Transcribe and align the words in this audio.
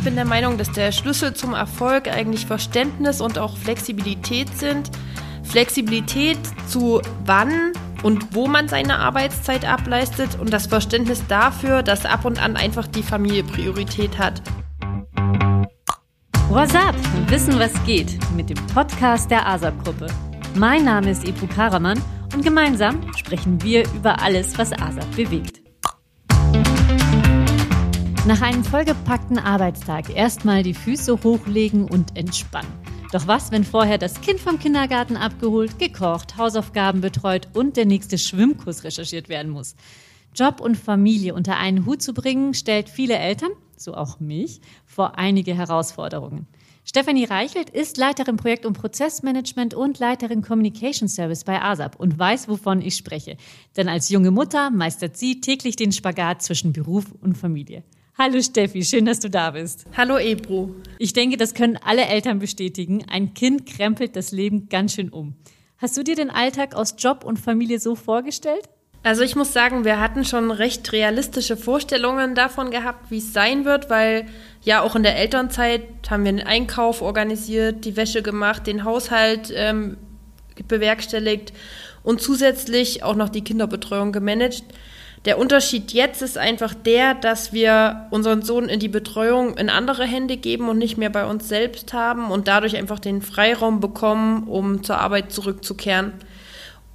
ich 0.00 0.04
bin 0.04 0.14
der 0.14 0.24
Meinung, 0.24 0.56
dass 0.56 0.72
der 0.72 0.92
Schlüssel 0.92 1.34
zum 1.34 1.52
Erfolg 1.52 2.08
eigentlich 2.08 2.46
Verständnis 2.46 3.20
und 3.20 3.38
auch 3.38 3.58
Flexibilität 3.58 4.48
sind. 4.56 4.90
Flexibilität 5.42 6.38
zu 6.68 7.02
wann 7.26 7.74
und 8.02 8.34
wo 8.34 8.46
man 8.46 8.66
seine 8.66 8.98
Arbeitszeit 8.98 9.66
ableistet 9.66 10.40
und 10.40 10.54
das 10.54 10.68
Verständnis 10.68 11.22
dafür, 11.28 11.82
dass 11.82 12.06
ab 12.06 12.24
und 12.24 12.42
an 12.42 12.56
einfach 12.56 12.86
die 12.86 13.02
Familie 13.02 13.44
Priorität 13.44 14.18
hat. 14.18 14.40
What's 16.48 16.74
up? 16.74 16.94
Wissen, 17.26 17.58
was 17.58 17.72
geht 17.84 18.18
mit 18.34 18.48
dem 18.48 18.66
Podcast 18.68 19.30
der 19.30 19.46
ASAP-Gruppe. 19.46 20.06
Mein 20.54 20.86
Name 20.86 21.10
ist 21.10 21.28
Ibu 21.28 21.46
Karaman 21.46 22.00
und 22.32 22.42
gemeinsam 22.42 23.02
sprechen 23.18 23.62
wir 23.62 23.84
über 23.92 24.22
alles, 24.22 24.56
was 24.56 24.72
ASAP 24.72 25.14
bewegt. 25.14 25.59
Nach 28.26 28.42
einem 28.42 28.62
vollgepackten 28.62 29.38
Arbeitstag 29.38 30.14
erstmal 30.14 30.62
die 30.62 30.74
Füße 30.74 31.24
hochlegen 31.24 31.86
und 31.86 32.18
entspannen. 32.18 32.70
Doch 33.12 33.26
was, 33.26 33.50
wenn 33.50 33.64
vorher 33.64 33.96
das 33.96 34.20
Kind 34.20 34.38
vom 34.40 34.58
Kindergarten 34.58 35.16
abgeholt, 35.16 35.78
gekocht, 35.78 36.36
Hausaufgaben 36.36 37.00
betreut 37.00 37.48
und 37.54 37.78
der 37.78 37.86
nächste 37.86 38.18
Schwimmkurs 38.18 38.84
recherchiert 38.84 39.30
werden 39.30 39.50
muss? 39.50 39.74
Job 40.34 40.60
und 40.60 40.76
Familie 40.76 41.32
unter 41.34 41.56
einen 41.56 41.86
Hut 41.86 42.02
zu 42.02 42.12
bringen, 42.12 42.52
stellt 42.52 42.90
viele 42.90 43.16
Eltern, 43.16 43.52
so 43.78 43.94
auch 43.94 44.20
mich, 44.20 44.60
vor 44.84 45.18
einige 45.18 45.54
Herausforderungen. 45.54 46.46
Stefanie 46.84 47.24
Reichelt 47.24 47.70
ist 47.70 47.96
Leiterin 47.96 48.36
Projekt- 48.36 48.66
und 48.66 48.74
Prozessmanagement 48.74 49.72
und 49.72 49.98
Leiterin 49.98 50.42
Communication 50.42 51.08
Service 51.08 51.44
bei 51.44 51.62
ASAP 51.62 51.96
und 51.96 52.18
weiß, 52.18 52.48
wovon 52.48 52.82
ich 52.82 52.96
spreche. 52.96 53.38
Denn 53.78 53.88
als 53.88 54.10
junge 54.10 54.30
Mutter 54.30 54.70
meistert 54.70 55.16
sie 55.16 55.40
täglich 55.40 55.76
den 55.76 55.92
Spagat 55.92 56.42
zwischen 56.42 56.74
Beruf 56.74 57.06
und 57.22 57.38
Familie. 57.38 57.82
Hallo 58.22 58.42
Steffi, 58.42 58.84
schön, 58.84 59.06
dass 59.06 59.18
du 59.18 59.30
da 59.30 59.52
bist. 59.52 59.86
Hallo 59.96 60.18
Ebru. 60.18 60.74
Ich 60.98 61.14
denke, 61.14 61.38
das 61.38 61.54
können 61.54 61.78
alle 61.82 62.04
Eltern 62.04 62.38
bestätigen. 62.38 63.02
Ein 63.08 63.32
Kind 63.32 63.64
krempelt 63.64 64.14
das 64.14 64.30
Leben 64.30 64.68
ganz 64.68 64.92
schön 64.92 65.08
um. 65.08 65.36
Hast 65.78 65.96
du 65.96 66.02
dir 66.02 66.16
den 66.16 66.28
Alltag 66.28 66.74
aus 66.74 66.96
Job 66.98 67.24
und 67.24 67.38
Familie 67.38 67.80
so 67.80 67.94
vorgestellt? 67.94 68.68
Also 69.02 69.22
ich 69.22 69.36
muss 69.36 69.54
sagen, 69.54 69.86
wir 69.86 70.00
hatten 70.00 70.26
schon 70.26 70.50
recht 70.50 70.92
realistische 70.92 71.56
Vorstellungen 71.56 72.34
davon 72.34 72.70
gehabt, 72.70 73.10
wie 73.10 73.16
es 73.16 73.32
sein 73.32 73.64
wird, 73.64 73.88
weil 73.88 74.26
ja 74.60 74.82
auch 74.82 74.96
in 74.96 75.02
der 75.02 75.16
Elternzeit 75.16 75.84
haben 76.10 76.26
wir 76.26 76.32
den 76.32 76.46
Einkauf 76.46 77.00
organisiert, 77.00 77.86
die 77.86 77.96
Wäsche 77.96 78.20
gemacht, 78.20 78.66
den 78.66 78.84
Haushalt 78.84 79.50
ähm, 79.56 79.96
bewerkstelligt 80.68 81.54
und 82.02 82.20
zusätzlich 82.20 83.02
auch 83.02 83.16
noch 83.16 83.30
die 83.30 83.44
Kinderbetreuung 83.44 84.12
gemanagt. 84.12 84.64
Der 85.26 85.38
Unterschied 85.38 85.92
jetzt 85.92 86.22
ist 86.22 86.38
einfach 86.38 86.72
der, 86.72 87.14
dass 87.14 87.52
wir 87.52 88.06
unseren 88.10 88.40
Sohn 88.40 88.70
in 88.70 88.80
die 88.80 88.88
Betreuung 88.88 89.58
in 89.58 89.68
andere 89.68 90.04
Hände 90.04 90.38
geben 90.38 90.70
und 90.70 90.78
nicht 90.78 90.96
mehr 90.96 91.10
bei 91.10 91.26
uns 91.26 91.46
selbst 91.46 91.92
haben 91.92 92.30
und 92.30 92.48
dadurch 92.48 92.76
einfach 92.76 92.98
den 92.98 93.20
Freiraum 93.20 93.80
bekommen, 93.80 94.44
um 94.44 94.82
zur 94.82 94.98
Arbeit 94.98 95.30
zurückzukehren. 95.30 96.12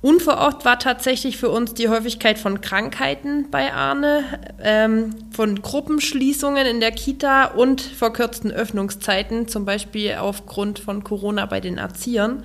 Unverhofft 0.01 0.65
war 0.65 0.77
tatsächlich 0.79 1.37
für 1.37 1.49
uns 1.49 1.73
die 1.75 1.89
Häufigkeit 1.89 2.37
von 2.37 2.61
Krankheiten 2.61 3.49
bei 3.49 3.73
Arne, 3.73 4.23
ähm, 4.61 5.15
von 5.31 5.61
Gruppenschließungen 5.61 6.65
in 6.65 6.79
der 6.79 6.91
Kita 6.91 7.45
und 7.45 7.81
verkürzten 7.81 8.51
Öffnungszeiten, 8.51 9.47
zum 9.47 9.65
Beispiel 9.65 10.15
aufgrund 10.19 10.79
von 10.79 11.03
Corona 11.03 11.45
bei 11.45 11.59
den 11.59 11.77
Erziehern. 11.77 12.43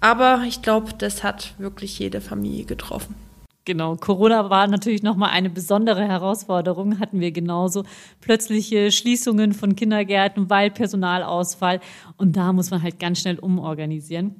Aber 0.00 0.42
ich 0.46 0.62
glaube, 0.62 0.92
das 0.96 1.22
hat 1.22 1.54
wirklich 1.58 1.98
jede 1.98 2.20
Familie 2.20 2.64
getroffen. 2.64 3.25
Genau, 3.66 3.96
Corona 3.96 4.48
war 4.48 4.68
natürlich 4.68 5.02
nochmal 5.02 5.30
eine 5.30 5.50
besondere 5.50 6.06
Herausforderung, 6.06 7.00
hatten 7.00 7.18
wir 7.18 7.32
genauso. 7.32 7.82
Plötzliche 8.20 8.92
Schließungen 8.92 9.52
von 9.52 9.74
Kindergärten, 9.74 10.48
weil 10.48 10.70
Personalausfall. 10.70 11.80
Und 12.16 12.36
da 12.36 12.52
muss 12.52 12.70
man 12.70 12.82
halt 12.82 13.00
ganz 13.00 13.20
schnell 13.20 13.40
umorganisieren. 13.40 14.36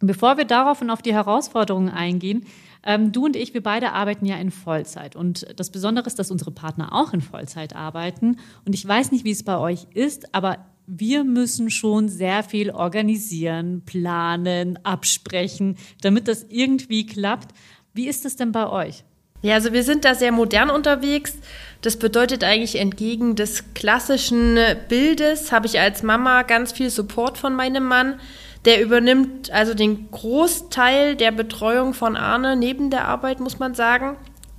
Bevor 0.00 0.38
wir 0.38 0.46
darauf 0.46 0.80
und 0.80 0.88
auf 0.88 1.02
die 1.02 1.12
Herausforderungen 1.12 1.90
eingehen, 1.90 2.46
ähm, 2.82 3.12
du 3.12 3.26
und 3.26 3.36
ich, 3.36 3.52
wir 3.52 3.62
beide 3.62 3.92
arbeiten 3.92 4.24
ja 4.24 4.36
in 4.36 4.50
Vollzeit. 4.50 5.16
Und 5.16 5.46
das 5.56 5.68
Besondere 5.68 6.06
ist, 6.06 6.18
dass 6.18 6.30
unsere 6.30 6.50
Partner 6.50 6.94
auch 6.94 7.12
in 7.12 7.20
Vollzeit 7.20 7.76
arbeiten. 7.76 8.38
Und 8.64 8.74
ich 8.74 8.88
weiß 8.88 9.12
nicht, 9.12 9.26
wie 9.26 9.30
es 9.32 9.44
bei 9.44 9.58
euch 9.58 9.86
ist, 9.92 10.34
aber 10.34 10.56
wir 10.86 11.24
müssen 11.24 11.70
schon 11.70 12.08
sehr 12.08 12.42
viel 12.42 12.70
organisieren, 12.70 13.82
planen, 13.84 14.78
absprechen, 14.82 15.76
damit 16.00 16.26
das 16.26 16.46
irgendwie 16.48 17.04
klappt. 17.04 17.54
Wie 17.94 18.08
ist 18.08 18.24
es 18.24 18.36
denn 18.36 18.52
bei 18.52 18.68
euch? 18.68 19.04
Ja, 19.42 19.54
also 19.54 19.72
wir 19.72 19.82
sind 19.82 20.04
da 20.04 20.14
sehr 20.14 20.32
modern 20.32 20.70
unterwegs. 20.70 21.34
Das 21.82 21.96
bedeutet 21.96 22.44
eigentlich 22.44 22.76
entgegen 22.76 23.34
des 23.34 23.74
klassischen 23.74 24.56
Bildes 24.88 25.52
habe 25.52 25.66
ich 25.66 25.80
als 25.80 26.02
Mama 26.02 26.42
ganz 26.42 26.72
viel 26.72 26.90
Support 26.90 27.38
von 27.38 27.54
meinem 27.54 27.84
Mann. 27.84 28.20
Der 28.64 28.80
übernimmt 28.80 29.50
also 29.50 29.74
den 29.74 30.10
Großteil 30.10 31.16
der 31.16 31.32
Betreuung 31.32 31.92
von 31.92 32.16
Arne 32.16 32.56
neben 32.56 32.90
der 32.90 33.08
Arbeit, 33.08 33.40
muss 33.40 33.58
man 33.58 33.74
sagen. 33.74 34.16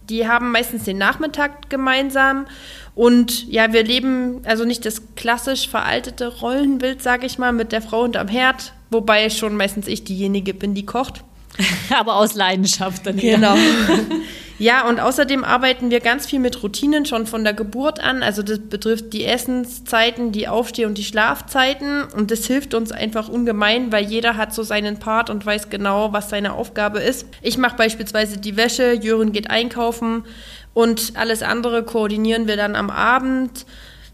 Die 0.10 0.28
haben 0.28 0.52
meistens 0.52 0.84
den 0.84 0.98
Nachmittag 0.98 1.70
gemeinsam. 1.70 2.46
Und 2.94 3.48
ja, 3.48 3.72
wir 3.72 3.86
leben 3.86 4.42
also 4.46 4.66
nicht 4.66 4.86
das 4.86 5.16
klassisch 5.16 5.70
veraltete 5.70 6.28
Rollenbild, 6.28 7.02
sage 7.02 7.26
ich 7.26 7.40
mal, 7.40 7.54
mit 7.54 7.72
der 7.72 7.82
Frau 7.82 8.04
unterm 8.04 8.28
Herd, 8.28 8.74
wobei 8.92 9.30
schon 9.30 9.56
meistens 9.56 9.88
ich 9.88 10.04
diejenige 10.04 10.54
bin, 10.54 10.76
die 10.76 10.86
kocht. 10.86 11.24
Aber 11.98 12.16
aus 12.16 12.36
Leidenschaft 12.36 13.06
dann. 13.06 13.18
Genau. 13.18 13.56
ja, 14.60 14.88
und 14.88 15.00
außerdem 15.00 15.44
arbeiten 15.44 15.92
wir 15.92 16.00
ganz 16.00 16.26
viel 16.26 16.40
mit 16.40 16.64
Routinen 16.64 17.06
schon 17.06 17.28
von 17.28 17.44
der 17.44 17.54
Geburt 17.54 18.00
an. 18.00 18.24
Also 18.24 18.44
das 18.44 18.60
betrifft 18.60 19.14
die 19.14 19.26
Essenszeiten, 19.26 20.32
die 20.32 20.48
Aufsteh- 20.48 20.86
und 20.86 20.98
die 20.98 21.04
Schlafzeiten. 21.04 22.04
Und 22.04 22.32
das 22.32 22.46
hilft 22.46 22.74
uns 22.74 22.92
einfach 22.92 23.30
ungemein, 23.30 23.92
weil 23.92 24.06
jeder 24.06 24.38
hat 24.38 24.54
so 24.54 24.64
seinen 24.64 25.00
Part 25.00 25.30
und 25.30 25.46
weiß 25.46 25.70
genau, 25.70 26.14
was 26.14 26.30
seine 26.30 26.54
Aufgabe 26.54 27.00
ist. 27.00 27.28
Ich 27.42 27.58
mache 27.58 27.78
beispielsweise 27.78 28.38
die 28.38 28.58
Wäsche, 28.58 28.94
Jürgen 28.94 29.32
geht 29.32 29.50
einkaufen 29.50 30.24
und 30.74 31.14
alles 31.16 31.44
andere 31.44 31.84
koordinieren 31.84 32.48
wir 32.48 32.58
dann 32.58 32.76
am 32.76 32.90
Abend. 32.90 33.66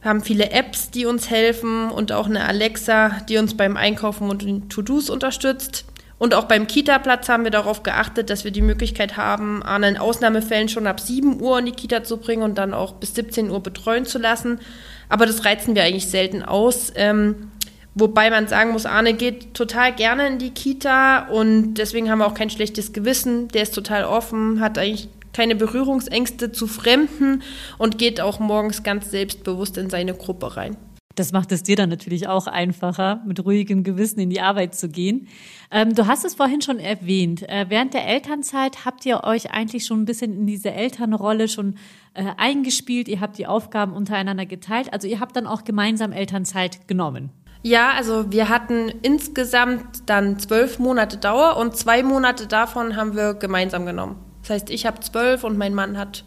Wir 0.02 0.10
haben 0.10 0.24
viele 0.24 0.52
Apps, 0.52 0.92
die 0.92 1.06
uns 1.06 1.30
helfen 1.30 1.90
und 1.90 2.14
auch 2.14 2.28
eine 2.28 2.46
Alexa, 2.46 3.18
die 3.28 3.38
uns 3.38 3.58
beim 3.58 3.76
Einkaufen 3.76 4.30
und 4.30 4.44
den 4.44 4.70
To-Dos 4.70 5.10
unterstützt. 5.10 5.86
Und 6.20 6.34
auch 6.34 6.44
beim 6.44 6.68
Kita-Platz 6.68 7.30
haben 7.30 7.46
wir 7.46 7.52
darauf 7.52 7.82
geachtet, 7.82 8.30
dass 8.30 8.44
wir 8.44 8.52
die 8.52 8.62
Möglichkeit 8.62 9.16
haben, 9.16 9.64
Arne 9.64 9.88
in 9.88 9.98
Ausnahmefällen 9.98 10.68
schon 10.68 10.86
ab 10.86 11.00
7 11.00 11.42
Uhr 11.42 11.58
in 11.58 11.66
die 11.66 11.72
Kita 11.72 12.04
zu 12.04 12.18
bringen 12.18 12.44
und 12.44 12.58
dann 12.58 12.74
auch 12.74 12.94
bis 12.96 13.16
17 13.16 13.50
Uhr 13.50 13.64
betreuen 13.64 14.06
zu 14.06 14.20
lassen. 14.20 14.60
Aber 15.08 15.26
das 15.26 15.46
reizen 15.46 15.76
wir 15.76 15.84
eigentlich 15.84 16.10
selten 16.10 16.44
aus. 16.44 16.92
Ähm, 16.96 17.52
wobei 17.96 18.30
man 18.30 18.50
sagen 18.50 18.72
muss, 18.72 18.86
Arne 18.86 19.14
geht 19.14 19.54
total 19.54 19.96
gerne 19.96 20.28
in 20.28 20.40
die 20.40 20.52
Kita 20.52 21.30
und 21.30 21.76
deswegen 21.76 22.12
haben 22.12 22.20
wir 22.20 22.28
auch 22.28 22.34
kein 22.34 22.50
schlechtes 22.50 22.92
Gewissen. 22.92 23.48
Der 23.48 23.64
ist 23.64 23.74
total 23.74 24.04
offen, 24.04 24.60
hat 24.60 24.78
eigentlich 24.78 25.08
keine 25.32 25.56
Berührungsängste 25.56 26.52
zu 26.52 26.68
Fremden 26.68 27.44
und 27.78 27.98
geht 27.98 28.20
auch 28.20 28.40
morgens 28.40 28.84
ganz 28.84 29.10
selbstbewusst 29.10 29.78
in 29.78 29.90
seine 29.90 30.14
Gruppe 30.14 30.58
rein. 30.58 30.76
Das 31.20 31.34
macht 31.34 31.52
es 31.52 31.64
dir 31.64 31.76
dann 31.76 31.90
natürlich 31.90 32.30
auch 32.30 32.48
einfacher, 32.48 33.22
mit 33.26 33.44
ruhigem 33.44 33.84
Gewissen 33.84 34.22
in 34.22 34.30
die 34.30 34.40
Arbeit 34.40 34.74
zu 34.74 34.88
gehen. 34.88 35.28
Ähm, 35.70 35.94
du 35.94 36.08
hast 36.08 36.24
es 36.24 36.34
vorhin 36.34 36.62
schon 36.62 36.80
erwähnt. 36.80 37.44
Äh, 37.50 37.66
während 37.68 37.94
der 37.94 38.08
Elternzeit 38.08 38.86
habt 38.86 39.06
ihr 39.06 39.26
euch 39.26 39.52
eigentlich 39.52 39.86
schon 39.86 40.04
ein 40.04 40.06
bisschen 40.06 40.34
in 40.34 40.48
diese 40.48 40.72
Elternrolle 40.72 41.50
schon 41.50 41.76
äh, 42.14 42.24
eingespielt. 42.38 43.10
Ihr 43.10 43.20
habt 43.20 43.38
die 43.38 43.48
Aufgaben 43.48 43.92
untereinander 43.92 44.46
geteilt. 44.46 44.94
Also 44.94 45.10
ihr 45.10 45.20
habt 45.20 45.36
dann 45.36 45.46
auch 45.46 45.66
gemeinsam 45.66 46.14
Elternzeit 46.14 46.88
genommen. 46.88 47.32
Ja, 47.64 47.90
also 47.98 48.32
wir 48.32 48.48
hatten 48.48 48.88
insgesamt 49.02 49.84
dann 50.06 50.40
zwölf 50.40 50.80
Monate 50.80 51.18
Dauer 51.18 51.58
und 51.58 51.76
zwei 51.76 52.02
Monate 52.02 52.48
davon 52.48 52.96
haben 52.96 53.18
wir 53.18 53.34
gemeinsam 53.34 53.86
genommen. 53.86 54.16
Das 54.44 54.52
heißt, 54.52 54.70
ich 54.70 54.86
habe 54.86 55.02
zwölf 55.02 55.44
und 55.44 55.58
mein 55.58 55.74
Mann 55.74 55.98
hat 55.98 56.24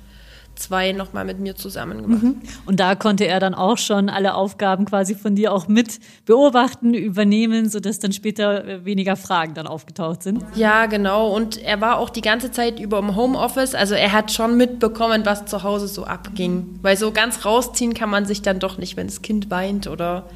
zwei 0.55 0.93
nochmal 0.93 1.25
mit 1.25 1.41
mir 1.41 1.57
zusammen 1.57 2.03
gemacht. 2.03 2.23
Mhm. 2.23 2.43
Und 2.67 2.81
da 2.81 2.95
konnte 2.95 3.27
er 3.27 3.41
dann 3.41 3.55
auch 3.55 3.79
schon 3.79 4.09
alle 4.09 4.35
Aufgaben 4.35 4.85
quasi 4.85 5.15
von 5.15 5.35
dir 5.35 5.53
auch 5.53 5.69
mit 5.69 5.99
beobachten, 6.25 6.95
übernehmen, 6.95 7.69
sodass 7.69 7.99
dann 7.99 8.13
später 8.13 8.65
äh, 8.65 8.85
weniger 8.85 9.17
Fragen 9.17 9.55
dann 9.55 9.67
aufgetaucht 9.67 10.23
sind. 10.23 10.45
Ja, 10.55 10.87
genau. 10.87 11.35
Und 11.35 11.63
er 11.63 11.81
war 11.81 11.99
auch 11.99 12.11
die 12.11 12.21
ganze 12.21 12.51
Zeit 12.51 12.81
über 12.81 12.99
im 12.99 13.17
Homeoffice. 13.17 13.75
Also 13.75 13.95
er 13.95 14.13
hat 14.13 14.33
schon 14.33 14.57
mitbekommen, 14.57 15.23
was 15.25 15.47
zu 15.47 15.63
Hause 15.63 15.89
so 15.89 16.05
abging. 16.05 16.79
Weil 16.83 16.97
so 16.97 17.11
ganz 17.11 17.45
rausziehen 17.45 17.95
kann 17.95 18.11
man 18.11 18.27
sich 18.27 18.43
dann 18.43 18.59
doch 18.59 18.79
nicht, 18.79 18.97
wenn 18.97 19.07
das 19.07 19.23
Kind 19.23 19.51
weint 19.51 19.87
oder 19.87 20.27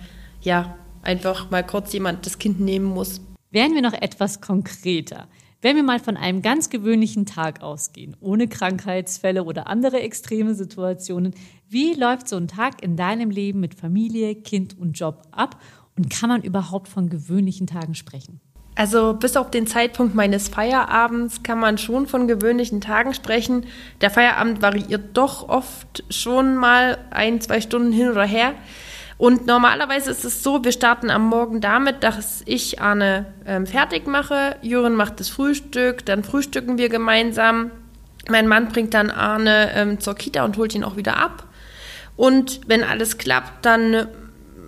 ja, 0.40 0.76
einfach 1.02 1.50
mal 1.50 1.64
kurz 1.64 1.92
jemand 1.92 2.26
das 2.26 2.38
Kind 2.38 2.60
nehmen 2.60 2.86
muss. 2.86 3.20
Werden 3.50 3.74
wir 3.74 3.82
noch 3.82 3.94
etwas 3.94 4.40
konkreter. 4.40 5.28
Wenn 5.62 5.76
wir 5.76 5.82
mal 5.82 5.98
von 5.98 6.16
einem 6.16 6.42
ganz 6.42 6.68
gewöhnlichen 6.68 7.24
Tag 7.24 7.62
ausgehen, 7.62 8.14
ohne 8.20 8.46
Krankheitsfälle 8.46 9.44
oder 9.44 9.66
andere 9.68 10.00
extreme 10.00 10.54
Situationen, 10.54 11.34
wie 11.68 11.94
läuft 11.94 12.28
so 12.28 12.36
ein 12.36 12.46
Tag 12.46 12.82
in 12.82 12.96
deinem 12.96 13.30
Leben 13.30 13.60
mit 13.60 13.74
Familie, 13.74 14.34
Kind 14.34 14.78
und 14.78 14.98
Job 14.98 15.22
ab? 15.32 15.60
Und 15.96 16.10
kann 16.10 16.28
man 16.28 16.42
überhaupt 16.42 16.88
von 16.88 17.08
gewöhnlichen 17.08 17.66
Tagen 17.66 17.94
sprechen? 17.94 18.40
Also 18.74 19.14
bis 19.14 19.38
auf 19.38 19.50
den 19.50 19.66
Zeitpunkt 19.66 20.14
meines 20.14 20.48
Feierabends 20.48 21.42
kann 21.42 21.58
man 21.58 21.78
schon 21.78 22.06
von 22.06 22.28
gewöhnlichen 22.28 22.82
Tagen 22.82 23.14
sprechen. 23.14 23.64
Der 24.02 24.10
Feierabend 24.10 24.60
variiert 24.60 25.16
doch 25.16 25.48
oft 25.48 26.04
schon 26.10 26.56
mal 26.56 26.98
ein, 27.10 27.40
zwei 27.40 27.62
Stunden 27.62 27.92
hin 27.92 28.10
oder 28.10 28.26
her. 28.26 28.52
Und 29.18 29.46
normalerweise 29.46 30.10
ist 30.10 30.24
es 30.24 30.42
so, 30.42 30.62
wir 30.62 30.72
starten 30.72 31.10
am 31.10 31.28
Morgen 31.28 31.60
damit, 31.60 32.02
dass 32.02 32.42
ich 32.44 32.80
Arne 32.80 33.26
ähm, 33.46 33.66
fertig 33.66 34.06
mache. 34.06 34.56
Jürgen 34.60 34.94
macht 34.94 35.20
das 35.20 35.30
Frühstück, 35.30 36.04
dann 36.04 36.22
frühstücken 36.22 36.76
wir 36.76 36.90
gemeinsam. 36.90 37.70
Mein 38.28 38.46
Mann 38.46 38.68
bringt 38.68 38.92
dann 38.92 39.10
Arne 39.10 39.70
ähm, 39.74 40.00
zur 40.00 40.14
Kita 40.14 40.44
und 40.44 40.58
holt 40.58 40.74
ihn 40.74 40.84
auch 40.84 40.96
wieder 40.96 41.16
ab. 41.16 41.44
Und 42.16 42.60
wenn 42.66 42.84
alles 42.84 43.16
klappt, 43.16 43.64
dann 43.64 44.08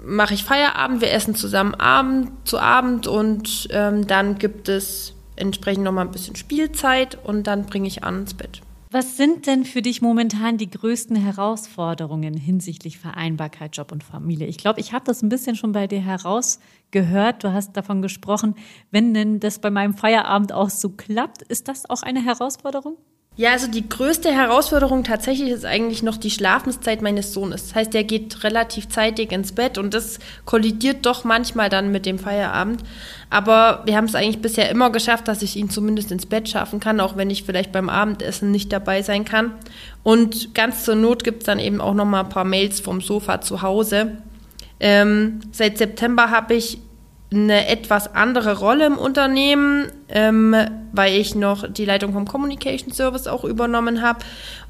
mache 0.04 0.32
ich 0.32 0.44
Feierabend, 0.44 1.02
wir 1.02 1.12
essen 1.12 1.34
zusammen 1.34 1.74
Abend 1.74 2.30
zu 2.44 2.58
Abend 2.58 3.06
und 3.06 3.68
ähm, 3.70 4.06
dann 4.06 4.38
gibt 4.38 4.70
es 4.70 5.12
entsprechend 5.36 5.84
nochmal 5.84 6.06
ein 6.06 6.10
bisschen 6.10 6.36
Spielzeit 6.36 7.18
und 7.22 7.46
dann 7.46 7.66
bringe 7.66 7.88
ich 7.88 8.04
Arne 8.04 8.20
ins 8.20 8.34
Bett. 8.34 8.62
Was 8.90 9.19
sind 9.19 9.46
denn 9.46 9.67
für 9.67 9.82
dich 9.82 10.00
momentan 10.00 10.56
die 10.56 10.70
größten 10.70 11.14
Herausforderungen 11.14 12.32
hinsichtlich 12.32 12.99
Vereinbarkeit, 12.99 13.76
Job 13.76 13.93
und 13.93 14.02
Familie? 14.02 14.46
Ich 14.46 14.56
glaube, 14.56 14.81
ich 14.81 14.94
habe 14.94 15.05
das 15.05 15.23
ein 15.23 15.29
bisschen 15.29 15.56
schon 15.56 15.73
bei 15.73 15.87
dir 15.87 16.00
herausgehört. 16.00 17.44
Du 17.44 17.52
hast 17.52 17.76
davon 17.76 18.00
gesprochen, 18.00 18.55
wenn 18.90 19.12
denn 19.12 19.40
das 19.40 19.58
bei 19.58 19.69
meinem 19.69 19.93
Feierabend 19.93 20.52
auch 20.52 20.70
so 20.70 20.88
klappt, 20.88 21.43
ist 21.43 21.69
das 21.69 21.88
auch 21.90 22.02
eine 22.02 22.25
Herausforderung? 22.25 22.96
Ja, 23.38 23.52
also 23.52 23.69
die 23.69 23.88
größte 23.88 24.32
Herausforderung 24.32 25.05
tatsächlich 25.05 25.50
ist 25.50 25.64
eigentlich 25.64 26.02
noch 26.02 26.17
die 26.17 26.32
Schlafenszeit 26.32 27.02
meines 27.02 27.32
Sohnes. 27.32 27.69
Das 27.69 27.76
heißt, 27.76 27.94
er 27.94 28.02
geht 28.02 28.43
relativ 28.43 28.88
zeitig 28.88 29.31
ins 29.31 29.52
Bett 29.52 29.79
und 29.79 29.94
das 29.94 30.19
kollidiert 30.44 31.06
doch 31.06 31.23
manchmal 31.23 31.69
dann 31.69 31.93
mit 31.93 32.05
dem 32.05 32.19
Feierabend. 32.19 32.82
Aber 33.31 33.82
wir 33.87 33.96
haben 33.96 34.06
es 34.06 34.17
eigentlich 34.17 34.43
bisher 34.43 34.69
immer 34.70 34.90
geschafft, 34.90 35.29
dass 35.29 35.43
ich 35.43 35.55
ihn 35.55 35.70
zumindest 35.70 36.11
ins 36.11 36.26
Bett 36.26 36.49
schaffen 36.49 36.81
kann, 36.81 36.99
auch 36.99 37.17
wenn 37.17 37.31
ich 37.31 37.44
vielleicht 37.44 37.70
beim 37.70 37.88
Abendessen 37.88 38.50
nicht 38.50 38.73
dabei 38.73 39.02
sein 39.02 39.25
kann. 39.25 39.52
Und 40.02 40.52
ganz 40.56 40.82
zur 40.82 40.96
Not 40.96 41.23
gibt 41.23 41.43
es 41.43 41.46
dann 41.46 41.61
eben 41.61 41.81
auch 41.81 41.94
noch 41.94 42.06
mal 42.06 42.25
ein 42.25 42.31
paar 42.31 42.43
Mails 42.43 42.81
vom 42.81 43.00
Sofa 43.00 43.41
zu 43.41 43.62
Hause. 43.62 44.19
Ähm, 44.81 45.38
seit 45.52 45.79
September 45.79 46.32
habe 46.32 46.55
ich 46.55 46.81
eine 47.30 47.66
etwas 47.66 48.14
andere 48.14 48.58
Rolle 48.58 48.86
im 48.86 48.96
Unternehmen, 48.96 49.92
ähm, 50.08 50.56
weil 50.92 51.14
ich 51.14 51.34
noch 51.34 51.70
die 51.70 51.84
Leitung 51.84 52.12
vom 52.12 52.26
Communication 52.26 52.92
Service 52.92 53.26
auch 53.26 53.44
übernommen 53.44 54.00
habe. 54.00 54.20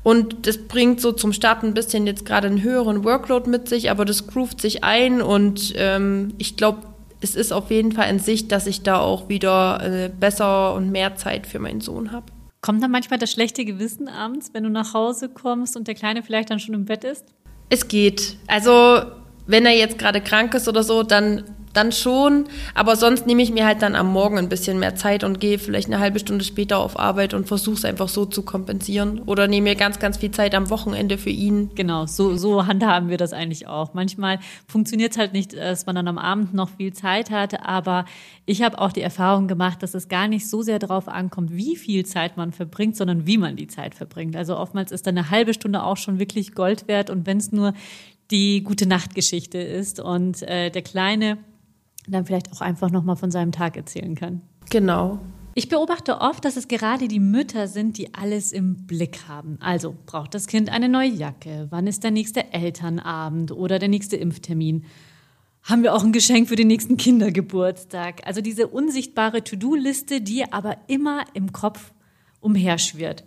Und 0.03 0.47
das 0.47 0.59
bringt 0.59 1.01
so 1.01 1.13
zum 1.13 1.33
Start 1.33 1.63
ein 1.63 1.75
bisschen 1.75 2.07
jetzt 2.07 2.25
gerade 2.25 2.49
einen 2.49 2.63
höheren 2.63 3.05
Workload 3.05 3.49
mit 3.49 3.69
sich, 3.69 3.91
aber 3.91 4.05
das 4.05 4.27
groovt 4.27 4.61
sich 4.61 4.83
ein 4.83 5.23
und 5.23 5.75
ähm, 5.77 6.35
ich 6.39 6.57
glaube, 6.57 6.81
es 7.21 7.35
ist 7.35 7.53
auf 7.53 7.71
jeden 7.71 7.93
Fall 7.93 8.11
in 8.11 8.19
Sicht, 8.19 8.51
dass 8.53 8.67
ich 8.67 8.83
da 8.83 8.99
auch 9.01 9.29
wieder 9.29 9.81
äh, 9.83 10.09
besser 10.09 10.75
und 10.75 10.91
mehr 10.91 11.17
Zeit 11.17 11.47
für 11.47 11.59
meinen 11.59 11.81
Sohn 11.81 12.13
habe. 12.13 12.27
Kommt 12.61 12.83
dann 12.83 12.91
manchmal 12.91 13.19
das 13.19 13.31
schlechte 13.31 13.65
Gewissen 13.65 14.09
abends, 14.09 14.51
wenn 14.53 14.65
du 14.65 14.71
nach 14.71 14.95
Hause 14.95 15.29
kommst 15.29 15.77
und 15.77 15.87
der 15.87 15.95
Kleine 15.95 16.23
vielleicht 16.23 16.51
dann 16.51 16.59
schon 16.59 16.75
im 16.75 16.85
Bett 16.85 17.05
ist? 17.05 17.25
Es 17.71 17.87
geht. 17.87 18.37
Also 18.47 19.03
wenn 19.47 19.65
er 19.65 19.77
jetzt 19.77 19.99
gerade 19.99 20.21
krank 20.21 20.55
ist 20.55 20.69
oder 20.69 20.83
so, 20.83 21.03
dann 21.03 21.45
dann 21.73 21.93
schon. 21.93 22.47
Aber 22.75 22.97
sonst 22.97 23.27
nehme 23.27 23.43
ich 23.43 23.53
mir 23.53 23.67
halt 23.67 23.83
dann 23.83 23.95
am 23.95 24.13
Morgen 24.13 24.39
ein 24.39 24.49
bisschen 24.49 24.79
mehr 24.79 24.95
Zeit 24.95 25.25
und 25.25 25.41
gehe 25.41 25.59
vielleicht 25.59 25.89
eine 25.89 26.01
halbe 26.01 26.19
Stunde 26.19 26.45
später 26.45 26.79
auf 26.79 26.99
Arbeit 26.99 27.35
und 27.35 27.47
versuche 27.47 27.77
es 27.77 27.85
einfach 27.85 28.09
so 28.09 28.25
zu 28.25 28.43
kompensieren. 28.43 29.21
Oder 29.21 29.49
nehme 29.49 29.71
mir 29.71 29.77
ganz, 29.77 29.99
ganz 29.99 30.19
viel 30.19 30.31
Zeit 30.31 30.55
am 30.55 30.71
Wochenende 30.71 31.19
für 31.19 31.31
ihn. 31.31 31.71
Genau, 31.75 32.07
so, 32.07 32.37
so 32.37 32.67
handhaben 32.67 33.09
wir 33.09 33.17
das 33.17 33.33
eigentlich 33.33 33.67
auch. 33.67 33.95
Manchmal 33.95 34.39
funktioniert 34.67 35.13
es 35.13 35.19
halt 35.19 35.33
nicht, 35.33 35.55
dass 35.55 35.87
man 35.87 35.97
dann 35.97 36.09
am 36.09 36.19
Abend 36.19 36.55
noch 36.55 36.71
viel 36.71 36.93
Zeit 36.93 37.31
hat, 37.31 37.65
aber 37.67 38.05
ich 38.47 38.63
habe 38.63 38.79
auch 38.79 38.93
die 38.93 39.03
Erfahrung 39.03 39.49
gemacht, 39.49 39.83
dass 39.83 39.95
es 39.95 40.09
gar 40.09 40.29
nicht 40.29 40.49
so 40.49 40.63
sehr 40.63 40.79
darauf 40.79 41.09
ankommt, 41.09 41.55
wie 41.55 41.77
viel 41.77 42.07
Zeit 42.07 42.37
man 42.37 42.53
verbringt, 42.53 42.97
sondern 42.97 43.27
wie 43.27 43.39
man 43.39 43.57
die 43.57 43.67
Zeit 43.67 43.95
verbringt. 43.95 44.37
Also 44.37 44.57
oftmals 44.57 44.93
ist 44.93 45.07
dann 45.07 45.19
eine 45.19 45.31
halbe 45.31 45.55
Stunde 45.55 45.83
auch 45.83 45.97
schon 45.97 46.19
wirklich 46.19 46.55
Gold 46.55 46.89
wert 46.89 47.11
und 47.11 47.27
wenn 47.27 47.39
es 47.39 47.53
nur 47.53 47.75
die 48.31 48.63
gute 48.63 48.87
Nachtgeschichte 48.87 49.59
ist 49.59 50.01
und 50.01 50.43
äh, 50.43 50.71
der 50.71 50.83
Kleine 50.83 51.39
dann 52.13 52.27
vielleicht 52.27 52.53
auch 52.53 52.61
einfach 52.61 52.91
nochmal 52.91 53.17
von 53.17 53.31
seinem 53.31 53.53
Tag 53.53 53.77
erzählen 53.77 54.15
kann. 54.15 54.43
Genau. 54.71 55.19
Ich 55.55 55.69
beobachte 55.69 56.21
oft, 56.21 56.45
dass 56.45 56.57
es 56.57 56.69
gerade 56.69 57.09
die 57.09 57.19
Mütter 57.19 57.67
sind, 57.67 57.99
die 57.99 58.15
alles 58.15 58.53
im 58.53 58.87
Blick 58.87 59.27
haben. 59.27 59.59
Also 59.61 59.97
braucht 60.07 60.35
das 60.35 60.47
Kind 60.47 60.71
eine 60.71 60.89
neue 60.89 61.09
Jacke? 61.09 61.67
Wann 61.71 61.89
ist 61.89 62.05
der 62.05 62.13
nächste 62.13 62.53
Elternabend 62.53 63.51
oder 63.51 63.81
der 63.81 63.89
nächste 63.89 64.17
Impftermin? 64.17 64.85
Haben 65.65 65.83
wir 65.83 65.95
auch 65.95 66.05
ein 66.05 66.13
Geschenk 66.13 66.49
für 66.49 66.55
den 66.55 66.69
nächsten 66.69 66.97
Kindergeburtstag? 66.97 68.25
Also 68.25 68.41
diese 68.41 68.69
unsichtbare 68.69 69.43
To-Do-Liste, 69.43 70.21
die 70.21 70.51
aber 70.53 70.77
immer 70.87 71.25
im 71.35 71.53
Kopf 71.53 71.93
umherschwirrt. 72.41 73.25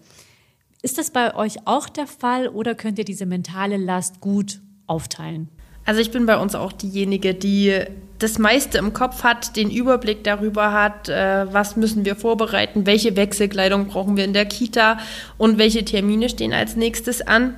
Ist 0.81 0.98
das 0.98 1.12
bei 1.12 1.36
euch 1.36 1.68
auch 1.68 1.89
der 1.89 2.07
Fall 2.07 2.48
oder 2.48 2.75
könnt 2.75 2.98
ihr 2.98 3.06
diese 3.06 3.25
mentale 3.25 3.77
Last 3.77 4.22
gut 4.22 4.62
aufteilen? 4.88 5.50
Also 5.86 6.00
ich 6.00 6.12
bin 6.12 6.25
bei 6.25 6.38
uns 6.38 6.56
auch 6.56 6.72
diejenige, 6.72 7.33
die 7.33 7.86
das 8.19 8.38
meiste 8.38 8.78
im 8.78 8.94
Kopf 8.94 9.24
hat, 9.24 9.56
den 9.56 9.72
Überblick 9.72 10.24
darüber 10.24 10.72
hat, 10.74 11.10
äh, 11.10 11.51
was 11.51 11.75
müssen 11.75 12.06
wir 12.06 12.16
vorbereiten, 12.16 12.86
welche 12.86 13.16
Wechselkleidung 13.16 13.88
brauchen 13.88 14.16
wir 14.16 14.25
in 14.25 14.33
der 14.33 14.45
Kita 14.45 15.00
und 15.38 15.57
welche 15.57 15.83
Termine 15.83 16.30
stehen 16.30 16.54
als 16.54 16.75
nächstes 16.75 17.22
an. 17.22 17.56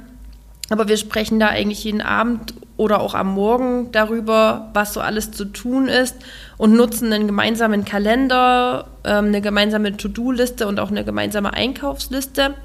Aber 0.69 0.87
wir 0.87 0.95
sprechen 0.95 1.39
da 1.39 1.49
eigentlich 1.49 1.83
jeden 1.83 2.01
Abend 2.01 2.53
oder 2.77 3.01
auch 3.01 3.13
am 3.13 3.33
Morgen 3.33 3.91
darüber, 3.91 4.69
was 4.73 4.93
so 4.93 5.01
alles 5.01 5.31
zu 5.31 5.45
tun 5.45 5.89
ist 5.89 6.15
und 6.57 6.73
nutzen 6.73 7.11
einen 7.11 7.27
gemeinsamen 7.27 7.83
Kalender, 7.83 8.87
ähm, 9.03 9.25
eine 9.25 9.41
gemeinsame 9.41 9.97
To-Do-Liste 9.97 10.65
und 10.65 10.79
auch 10.79 10.89
eine 10.89 11.03
gemeinsame 11.03 11.53
Einkaufsliste. 11.53 12.55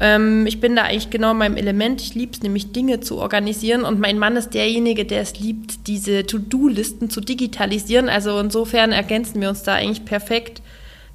Ähm, 0.00 0.46
ich 0.46 0.60
bin 0.60 0.76
da 0.76 0.84
eigentlich 0.84 1.10
genau 1.10 1.32
in 1.32 1.38
meinem 1.38 1.56
Element. 1.56 2.00
Ich 2.00 2.14
liebe 2.14 2.32
es 2.32 2.42
nämlich, 2.42 2.72
Dinge 2.72 3.00
zu 3.00 3.18
organisieren. 3.18 3.84
Und 3.84 3.98
mein 3.98 4.18
Mann 4.18 4.36
ist 4.36 4.54
derjenige, 4.54 5.04
der 5.04 5.22
es 5.22 5.38
liebt, 5.38 5.86
diese 5.86 6.26
To-Do-Listen 6.26 7.10
zu 7.10 7.20
digitalisieren. 7.20 8.08
Also 8.08 8.38
insofern 8.38 8.92
ergänzen 8.92 9.40
wir 9.40 9.48
uns 9.48 9.62
da 9.62 9.74
eigentlich 9.74 10.04
perfekt. 10.04 10.62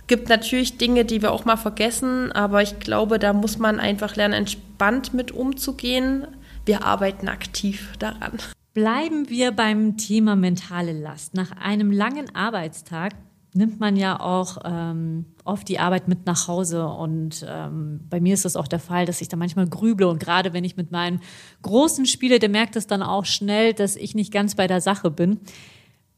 Gibt 0.08 0.28
natürlich 0.28 0.78
Dinge, 0.78 1.06
die 1.06 1.22
wir 1.22 1.32
auch 1.32 1.46
mal 1.46 1.56
vergessen, 1.56 2.32
aber 2.34 2.62
ich 2.62 2.80
glaube, 2.80 3.20
da 3.20 3.32
muss 3.32 3.58
man 3.58 3.80
einfach 3.80 4.18
lernen, 4.18 4.34
entspannt 4.34 5.14
mit 5.14 5.32
umzugehen. 5.32 6.28
Wir 6.66 6.84
arbeiten 6.84 7.30
aktiv 7.30 7.94
daran. 8.00 8.34
Bleiben 8.74 9.30
wir 9.30 9.52
beim 9.52 9.96
Thema 9.98 10.36
mentale 10.36 10.92
Last. 10.92 11.36
Nach 11.36 11.52
einem 11.52 11.92
langen 11.92 12.36
Arbeitstag 12.36 13.14
nimmt 13.54 13.80
man 13.80 13.96
ja 13.96 14.20
auch 14.20 14.58
ähm, 14.66 15.26
oft 15.46 15.68
die 15.68 15.80
Arbeit 15.80 16.08
mit 16.08 16.26
nach 16.26 16.48
Hause. 16.48 16.88
Und 16.88 17.46
ähm, 17.48 18.02
bei 18.10 18.20
mir 18.20 18.34
ist 18.34 18.46
das 18.46 18.56
auch 18.56 18.68
der 18.68 18.80
Fall, 18.80 19.06
dass 19.06 19.22
ich 19.22 19.30
da 19.30 19.38
manchmal 19.38 19.68
grüble. 19.68 20.08
Und 20.08 20.20
gerade 20.20 20.54
wenn 20.54 20.64
ich 20.64 20.78
mit 20.78 20.92
meinen 20.92 21.22
Großen 21.62 22.06
spiele, 22.06 22.40
der 22.40 22.50
merkt 22.50 22.76
es 22.76 22.88
dann 22.88 23.04
auch 23.04 23.26
schnell, 23.26 23.74
dass 23.74 23.96
ich 23.96 24.16
nicht 24.16 24.32
ganz 24.32 24.56
bei 24.56 24.68
der 24.68 24.82
Sache 24.82 25.12
bin. 25.12 25.40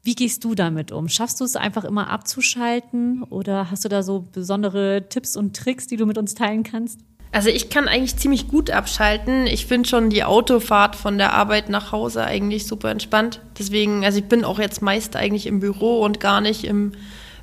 Wie 0.02 0.14
gehst 0.14 0.44
du 0.44 0.54
damit 0.54 0.92
um? 0.92 1.08
Schaffst 1.08 1.40
du 1.40 1.44
es 1.44 1.56
einfach 1.56 1.84
immer 1.84 2.10
abzuschalten 2.10 3.24
oder 3.24 3.70
hast 3.70 3.84
du 3.84 3.88
da 3.88 4.04
so 4.04 4.24
besondere 4.32 5.08
Tipps 5.08 5.36
und 5.36 5.56
Tricks, 5.56 5.88
die 5.88 5.96
du 5.96 6.06
mit 6.06 6.16
uns 6.16 6.34
teilen 6.34 6.62
kannst? 6.62 7.00
Also 7.32 7.48
ich 7.48 7.68
kann 7.70 7.88
eigentlich 7.88 8.16
ziemlich 8.16 8.48
gut 8.48 8.70
abschalten. 8.70 9.46
Ich 9.46 9.66
finde 9.66 9.88
schon 9.88 10.08
die 10.08 10.24
Autofahrt 10.24 10.96
von 10.96 11.18
der 11.18 11.34
Arbeit 11.34 11.68
nach 11.68 11.92
Hause 11.92 12.24
eigentlich 12.24 12.66
super 12.66 12.90
entspannt. 12.90 13.40
Deswegen, 13.58 14.04
also 14.04 14.18
ich 14.18 14.24
bin 14.26 14.44
auch 14.44 14.58
jetzt 14.58 14.80
meist 14.80 15.16
eigentlich 15.16 15.46
im 15.46 15.60
Büro 15.60 16.02
und 16.02 16.20
gar 16.20 16.40
nicht 16.40 16.64
im 16.64 16.92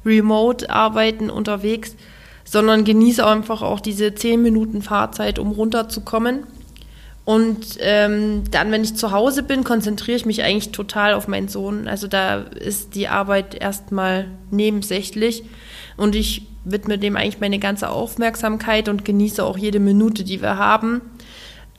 Remote-Arbeiten 0.05 1.29
unterwegs, 1.29 1.95
sondern 2.43 2.83
genieße 2.83 3.25
einfach 3.25 3.61
auch 3.61 3.79
diese 3.79 4.15
zehn 4.15 4.41
Minuten 4.41 4.81
Fahrzeit, 4.81 5.39
um 5.39 5.51
runterzukommen. 5.51 6.43
Und 7.25 7.77
ähm, 7.79 8.43
dann, 8.51 8.71
wenn 8.71 8.83
ich 8.83 8.95
zu 8.95 9.11
Hause 9.11 9.43
bin, 9.43 9.63
konzentriere 9.63 10.17
ich 10.17 10.25
mich 10.25 10.43
eigentlich 10.43 10.71
total 10.71 11.13
auf 11.13 11.27
meinen 11.29 11.47
Sohn. 11.47 11.87
Also 11.87 12.07
da 12.07 12.39
ist 12.41 12.95
die 12.95 13.07
Arbeit 13.07 13.55
erstmal 13.55 14.27
nebensächlich 14.51 15.43
und 15.95 16.15
ich 16.15 16.47
widme 16.65 16.97
dem 16.97 17.15
eigentlich 17.15 17.39
meine 17.39 17.59
ganze 17.59 17.89
Aufmerksamkeit 17.89 18.89
und 18.89 19.05
genieße 19.05 19.43
auch 19.43 19.57
jede 19.57 19.79
Minute, 19.79 20.25
die 20.25 20.41
wir 20.41 20.57
haben. 20.57 21.01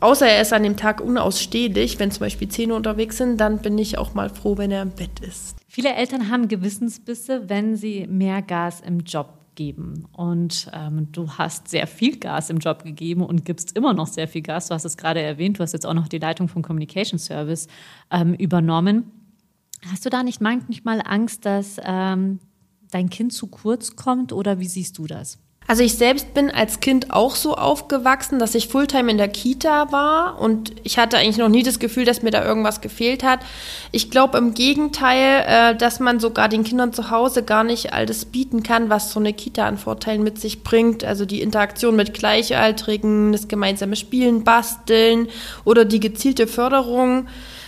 Außer 0.00 0.26
er 0.26 0.42
ist 0.42 0.52
an 0.52 0.62
dem 0.62 0.76
Tag 0.76 1.00
unausstehlich, 1.00 1.98
wenn 1.98 2.10
zum 2.10 2.20
Beispiel 2.20 2.48
Zähne 2.48 2.74
unterwegs 2.74 3.18
sind, 3.18 3.38
dann 3.38 3.58
bin 3.58 3.76
ich 3.78 3.98
auch 3.98 4.14
mal 4.14 4.30
froh, 4.30 4.56
wenn 4.56 4.70
er 4.70 4.82
im 4.82 4.90
Bett 4.90 5.20
ist. 5.20 5.56
Viele 5.74 5.92
Eltern 5.92 6.30
haben 6.30 6.46
Gewissensbisse, 6.46 7.48
wenn 7.48 7.74
sie 7.74 8.06
mehr 8.06 8.42
Gas 8.42 8.80
im 8.80 9.00
Job 9.00 9.40
geben. 9.56 10.06
Und 10.12 10.70
ähm, 10.72 11.08
du 11.10 11.28
hast 11.32 11.66
sehr 11.66 11.88
viel 11.88 12.16
Gas 12.20 12.48
im 12.48 12.58
Job 12.58 12.84
gegeben 12.84 13.22
und 13.22 13.44
gibst 13.44 13.76
immer 13.76 13.92
noch 13.92 14.06
sehr 14.06 14.28
viel 14.28 14.42
Gas. 14.42 14.68
Du 14.68 14.74
hast 14.74 14.84
es 14.84 14.96
gerade 14.96 15.20
erwähnt, 15.20 15.58
du 15.58 15.64
hast 15.64 15.72
jetzt 15.72 15.84
auch 15.84 15.92
noch 15.92 16.06
die 16.06 16.18
Leitung 16.18 16.46
vom 16.46 16.62
Communication 16.62 17.18
Service 17.18 17.66
ähm, 18.12 18.34
übernommen. 18.34 19.10
Hast 19.90 20.06
du 20.06 20.10
da 20.10 20.22
nicht 20.22 20.40
manchmal 20.40 21.02
Angst, 21.04 21.44
dass 21.44 21.80
ähm, 21.82 22.38
dein 22.92 23.10
Kind 23.10 23.32
zu 23.32 23.48
kurz 23.48 23.96
kommt 23.96 24.32
oder 24.32 24.60
wie 24.60 24.68
siehst 24.68 24.96
du 24.98 25.08
das? 25.08 25.40
Also 25.66 25.82
ich 25.82 25.94
selbst 25.94 26.34
bin 26.34 26.50
als 26.50 26.80
Kind 26.80 27.10
auch 27.10 27.36
so 27.36 27.54
aufgewachsen, 27.54 28.38
dass 28.38 28.54
ich 28.54 28.68
Fulltime 28.68 29.10
in 29.10 29.16
der 29.16 29.28
Kita 29.28 29.90
war 29.92 30.38
und 30.38 30.72
ich 30.82 30.98
hatte 30.98 31.16
eigentlich 31.16 31.38
noch 31.38 31.48
nie 31.48 31.62
das 31.62 31.78
Gefühl, 31.78 32.04
dass 32.04 32.22
mir 32.22 32.30
da 32.30 32.44
irgendwas 32.44 32.82
gefehlt 32.82 33.22
hat. 33.22 33.40
Ich 33.90 34.10
glaube 34.10 34.36
im 34.36 34.52
Gegenteil, 34.52 35.44
äh, 35.46 35.74
dass 35.76 36.00
man 36.00 36.20
sogar 36.20 36.50
den 36.50 36.64
Kindern 36.64 36.92
zu 36.92 37.10
Hause 37.10 37.42
gar 37.42 37.64
nicht 37.64 37.94
all 37.94 38.04
das 38.04 38.26
bieten 38.26 38.62
kann, 38.62 38.90
was 38.90 39.10
so 39.10 39.20
eine 39.20 39.32
Kita 39.32 39.66
an 39.66 39.78
Vorteilen 39.78 40.22
mit 40.22 40.38
sich 40.38 40.62
bringt. 40.64 41.02
Also 41.02 41.24
die 41.24 41.40
Interaktion 41.40 41.96
mit 41.96 42.12
Gleichaltrigen, 42.12 43.32
das 43.32 43.48
gemeinsame 43.48 43.96
Spielen, 43.96 44.44
Basteln 44.44 45.28
oder 45.64 45.86
die 45.86 46.00
gezielte 46.00 46.46
Förderung 46.46 47.26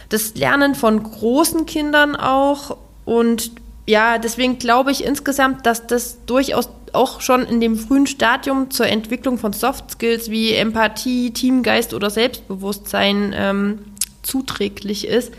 das 0.09 0.35
Lernen 0.35 0.75
von 0.75 1.03
großen 1.03 1.67
Kindern 1.67 2.17
auch. 2.17 2.76
Und 3.05 3.53
ja, 3.87 4.19
deswegen 4.19 4.59
glaube 4.59 4.91
ich 4.91 5.05
insgesamt, 5.05 5.67
dass 5.67 5.87
das 5.87 6.25
durchaus 6.26 6.69
auch 6.97 7.21
schon 7.21 7.43
in 7.47 7.61
dem 7.61 7.76
frühen 7.76 8.07
Stadium 8.07 8.71
zur 8.71 8.87
Entwicklung 8.87 9.38
von 9.38 9.53
Soft 9.53 9.91
Skills 9.93 10.31
wie 10.31 10.53
Empathie, 10.53 11.31
Teamgeist 11.33 11.95
oder 11.95 12.11
Selbstbewusstsein 12.11 13.35
ähm, 13.37 13.79
zuträglich 14.23 15.07
ist. 15.07 15.33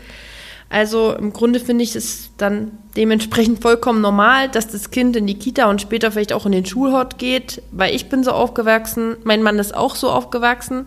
Also 0.70 1.14
im 1.14 1.32
Grunde 1.32 1.60
finde 1.60 1.82
ich 1.82 1.96
es 1.96 2.30
dann 2.36 2.72
dementsprechend 2.96 3.62
vollkommen 3.62 4.02
normal, 4.02 4.48
dass 4.48 4.68
das 4.68 4.90
Kind 4.90 5.16
in 5.16 5.26
die 5.26 5.38
Kita 5.38 5.70
und 5.70 5.80
später 5.80 6.12
vielleicht 6.12 6.32
auch 6.32 6.44
in 6.44 6.52
den 6.52 6.66
Schulhort 6.66 7.18
geht, 7.18 7.62
weil 7.72 7.94
ich 7.94 8.08
bin 8.10 8.22
so 8.22 8.32
aufgewachsen, 8.32 9.16
mein 9.24 9.42
Mann 9.42 9.58
ist 9.58 9.74
auch 9.74 9.94
so 9.94 10.10
aufgewachsen. 10.10 10.86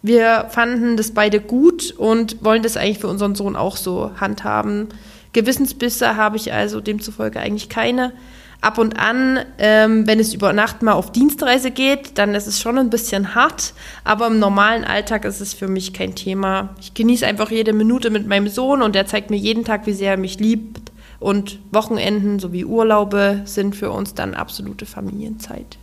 Wir 0.00 0.46
fanden 0.48 0.96
das 0.96 1.10
beide 1.10 1.40
gut 1.40 1.90
und 1.90 2.42
wollen 2.42 2.62
das 2.62 2.76
eigentlich 2.76 3.00
für 3.00 3.08
unseren 3.08 3.34
Sohn 3.34 3.56
auch 3.56 3.76
so 3.76 4.12
handhaben. 4.18 4.88
Gewissensbisse 5.32 6.16
habe 6.16 6.36
ich 6.36 6.52
also 6.52 6.80
demzufolge 6.80 7.40
eigentlich 7.40 7.68
keine. 7.68 8.12
Ab 8.60 8.78
und 8.78 8.98
an, 8.98 9.38
ähm, 9.58 10.06
wenn 10.08 10.18
es 10.18 10.34
über 10.34 10.52
Nacht 10.52 10.82
mal 10.82 10.94
auf 10.94 11.12
Dienstreise 11.12 11.70
geht, 11.70 12.18
dann 12.18 12.34
ist 12.34 12.48
es 12.48 12.60
schon 12.60 12.76
ein 12.76 12.90
bisschen 12.90 13.36
hart, 13.36 13.72
aber 14.02 14.26
im 14.26 14.40
normalen 14.40 14.84
Alltag 14.84 15.24
ist 15.24 15.40
es 15.40 15.54
für 15.54 15.68
mich 15.68 15.92
kein 15.92 16.16
Thema. 16.16 16.70
Ich 16.80 16.92
genieße 16.92 17.24
einfach 17.24 17.52
jede 17.52 17.72
Minute 17.72 18.10
mit 18.10 18.26
meinem 18.26 18.48
Sohn 18.48 18.82
und 18.82 18.96
er 18.96 19.06
zeigt 19.06 19.30
mir 19.30 19.36
jeden 19.36 19.64
Tag, 19.64 19.86
wie 19.86 19.92
sehr 19.92 20.12
er 20.12 20.16
mich 20.16 20.40
liebt. 20.40 20.90
Und 21.20 21.60
Wochenenden 21.70 22.40
sowie 22.40 22.64
Urlaube 22.64 23.42
sind 23.44 23.76
für 23.76 23.90
uns 23.90 24.14
dann 24.14 24.34
absolute 24.34 24.86
Familienzeit. 24.86 25.78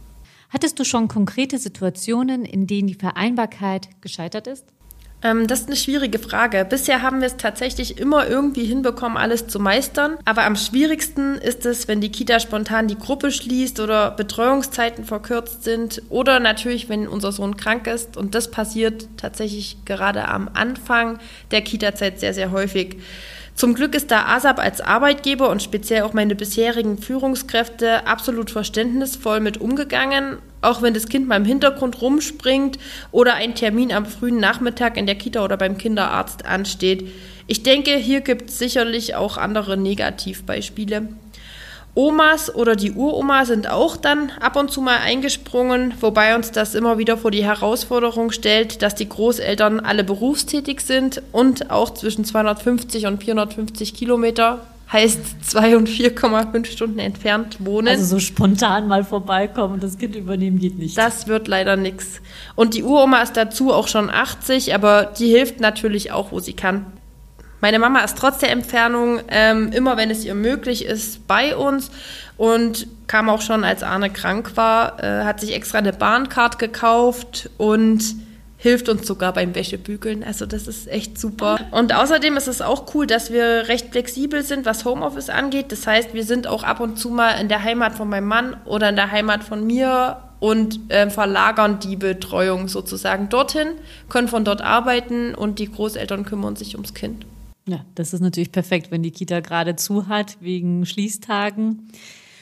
Hattest 0.49 0.77
du 0.79 0.83
schon 0.83 1.07
konkrete 1.07 1.57
Situationen, 1.57 2.45
in 2.45 2.67
denen 2.67 2.87
die 2.87 2.95
Vereinbarkeit 2.95 3.89
gescheitert 4.01 4.47
ist? 4.47 4.65
Ähm, 5.21 5.47
das 5.47 5.61
ist 5.61 5.67
eine 5.67 5.75
schwierige 5.75 6.19
Frage. 6.19 6.65
Bisher 6.69 7.01
haben 7.01 7.19
wir 7.19 7.27
es 7.27 7.37
tatsächlich 7.37 7.97
immer 7.97 8.27
irgendwie 8.27 8.65
hinbekommen, 8.65 9.17
alles 9.17 9.47
zu 9.47 9.59
meistern. 9.59 10.17
Aber 10.25 10.43
am 10.43 10.55
schwierigsten 10.55 11.35
ist 11.35 11.65
es, 11.65 11.87
wenn 11.87 12.01
die 12.01 12.11
Kita 12.11 12.39
spontan 12.39 12.87
die 12.87 12.97
Gruppe 12.97 13.31
schließt 13.31 13.79
oder 13.79 14.11
Betreuungszeiten 14.11 15.05
verkürzt 15.05 15.63
sind 15.63 16.01
oder 16.09 16.39
natürlich, 16.39 16.89
wenn 16.89 17.07
unser 17.07 17.31
Sohn 17.31 17.57
krank 17.57 17.87
ist. 17.87 18.17
Und 18.17 18.35
das 18.35 18.51
passiert 18.51 19.07
tatsächlich 19.17 19.77
gerade 19.85 20.27
am 20.27 20.49
Anfang 20.53 21.19
der 21.51 21.61
Kita-Zeit 21.61 22.19
sehr, 22.19 22.33
sehr 22.33 22.51
häufig. 22.51 22.97
Zum 23.55 23.73
Glück 23.73 23.95
ist 23.95 24.11
da 24.11 24.25
ASAP 24.25 24.59
als 24.59 24.81
Arbeitgeber 24.81 25.49
und 25.49 25.63
speziell 25.63 26.01
auch 26.01 26.11
meine 26.11 26.35
bisherigen 26.35 26.97
Führungskräfte 26.97 28.05
absolut 28.05 28.51
verständnisvoll 28.51 29.39
mit 29.39 29.61
umgegangen, 29.61 30.39
auch 30.61 30.81
wenn 30.81 30.93
das 30.93 31.07
Kind 31.07 31.29
mal 31.29 31.37
im 31.37 31.45
Hintergrund 31.45 32.01
rumspringt 32.01 32.77
oder 33.13 33.35
ein 33.35 33.55
Termin 33.55 33.93
am 33.93 34.05
frühen 34.05 34.41
Nachmittag 34.41 34.97
in 34.97 35.05
der 35.05 35.15
Kita 35.15 35.41
oder 35.41 35.55
beim 35.55 35.77
Kinderarzt 35.77 36.45
ansteht. 36.45 37.09
Ich 37.47 37.63
denke, 37.63 37.95
hier 37.95 38.19
gibt 38.19 38.49
es 38.49 38.59
sicherlich 38.59 39.15
auch 39.15 39.37
andere 39.37 39.77
Negativbeispiele. 39.77 41.07
Omas 41.95 42.53
oder 42.53 42.75
die 42.75 42.91
Uroma 42.91 43.45
sind 43.45 43.69
auch 43.69 43.95
dann 43.95 44.29
ab 44.41 44.57
und 44.57 44.69
zu 44.69 44.81
mal 44.81 44.97
eingesprungen, 44.97 45.93
wobei 46.01 46.35
uns 46.35 46.51
das 46.51 46.75
immer 46.75 46.97
wieder 46.97 47.17
vor 47.17 47.31
die 47.31 47.45
Herausforderung 47.45 48.31
stellt, 48.31 48.81
dass 48.81 48.95
die 48.95 49.07
Großeltern 49.07 49.79
alle 49.79 50.03
berufstätig 50.03 50.81
sind 50.81 51.21
und 51.31 51.71
auch 51.71 51.93
zwischen 51.93 52.25
250 52.25 53.05
und 53.07 53.23
450 53.23 53.93
Kilometer, 53.93 54.67
heißt 54.91 55.45
2 55.45 55.77
und 55.77 55.89
4,5 55.89 56.65
Stunden 56.65 56.99
entfernt 56.99 57.57
wohnen. 57.59 57.87
Also 57.87 58.05
so 58.05 58.19
spontan 58.19 58.89
mal 58.89 59.05
vorbeikommen 59.05 59.75
und 59.75 59.83
das 59.83 59.97
Kind 59.97 60.17
übernehmen 60.17 60.59
geht 60.59 60.77
nicht. 60.77 60.97
Das 60.97 61.27
wird 61.27 61.47
leider 61.47 61.77
nichts. 61.77 62.21
Und 62.55 62.73
die 62.73 62.83
Uroma 62.83 63.21
ist 63.21 63.37
dazu 63.37 63.71
auch 63.71 63.87
schon 63.87 64.09
80, 64.09 64.75
aber 64.75 65.13
die 65.17 65.29
hilft 65.29 65.61
natürlich 65.61 66.11
auch, 66.11 66.33
wo 66.33 66.39
sie 66.41 66.53
kann. 66.53 66.85
Meine 67.61 67.79
Mama 67.79 68.01
ist 68.01 68.17
trotz 68.17 68.39
der 68.39 68.51
Entfernung 68.51 69.21
ähm, 69.29 69.71
immer, 69.71 69.97
wenn 69.97 70.11
es 70.11 70.23
ihr 70.25 70.35
möglich 70.35 70.85
ist, 70.85 71.27
bei 71.27 71.55
uns 71.55 71.89
und 72.37 72.87
kam 73.07 73.29
auch 73.29 73.41
schon, 73.41 73.63
als 73.63 73.81
Arne 73.81 74.09
krank 74.09 74.51
war, 74.55 75.01
äh, 75.03 75.23
hat 75.23 75.39
sich 75.39 75.53
extra 75.53 75.77
eine 75.77 75.93
Bahncard 75.93 76.59
gekauft 76.59 77.49
und 77.57 78.03
hilft 78.57 78.89
uns 78.89 79.05
sogar 79.05 79.33
beim 79.33 79.53
Wäschebügeln. 79.53 80.23
Also 80.23 80.45
das 80.45 80.67
ist 80.67 80.87
echt 80.87 81.19
super. 81.19 81.59
Und 81.71 81.93
außerdem 81.93 82.35
ist 82.35 82.47
es 82.47 82.61
auch 82.61 82.93
cool, 82.95 83.05
dass 83.05 83.31
wir 83.31 83.67
recht 83.67 83.91
flexibel 83.91 84.43
sind, 84.43 84.65
was 84.65 84.85
Homeoffice 84.85 85.29
angeht. 85.29 85.71
Das 85.71 85.85
heißt, 85.85 86.13
wir 86.13 86.23
sind 86.23 86.47
auch 86.47 86.63
ab 86.63 86.79
und 86.79 86.97
zu 86.97 87.09
mal 87.09 87.39
in 87.39 87.47
der 87.47 87.63
Heimat 87.63 87.93
von 87.93 88.09
meinem 88.09 88.27
Mann 88.27 88.57
oder 88.65 88.89
in 88.89 88.95
der 88.95 89.11
Heimat 89.11 89.43
von 89.43 89.65
mir 89.67 90.17
und 90.39 90.91
äh, 90.91 91.09
verlagern 91.09 91.79
die 91.79 91.95
Betreuung 91.95 92.67
sozusagen 92.67 93.29
dorthin, 93.29 93.67
können 94.09 94.27
von 94.27 94.43
dort 94.43 94.61
arbeiten 94.61 95.35
und 95.35 95.59
die 95.59 95.71
Großeltern 95.71 96.25
kümmern 96.25 96.55
sich 96.55 96.75
ums 96.75 96.93
Kind. 96.93 97.25
Ja, 97.67 97.83
das 97.95 98.13
ist 98.13 98.21
natürlich 98.21 98.51
perfekt, 98.51 98.91
wenn 98.91 99.01
die 99.01 99.11
Kita 99.11 99.39
gerade 99.39 99.75
zu 99.75 100.07
hat 100.07 100.37
wegen 100.39 100.85
Schließtagen. 100.85 101.87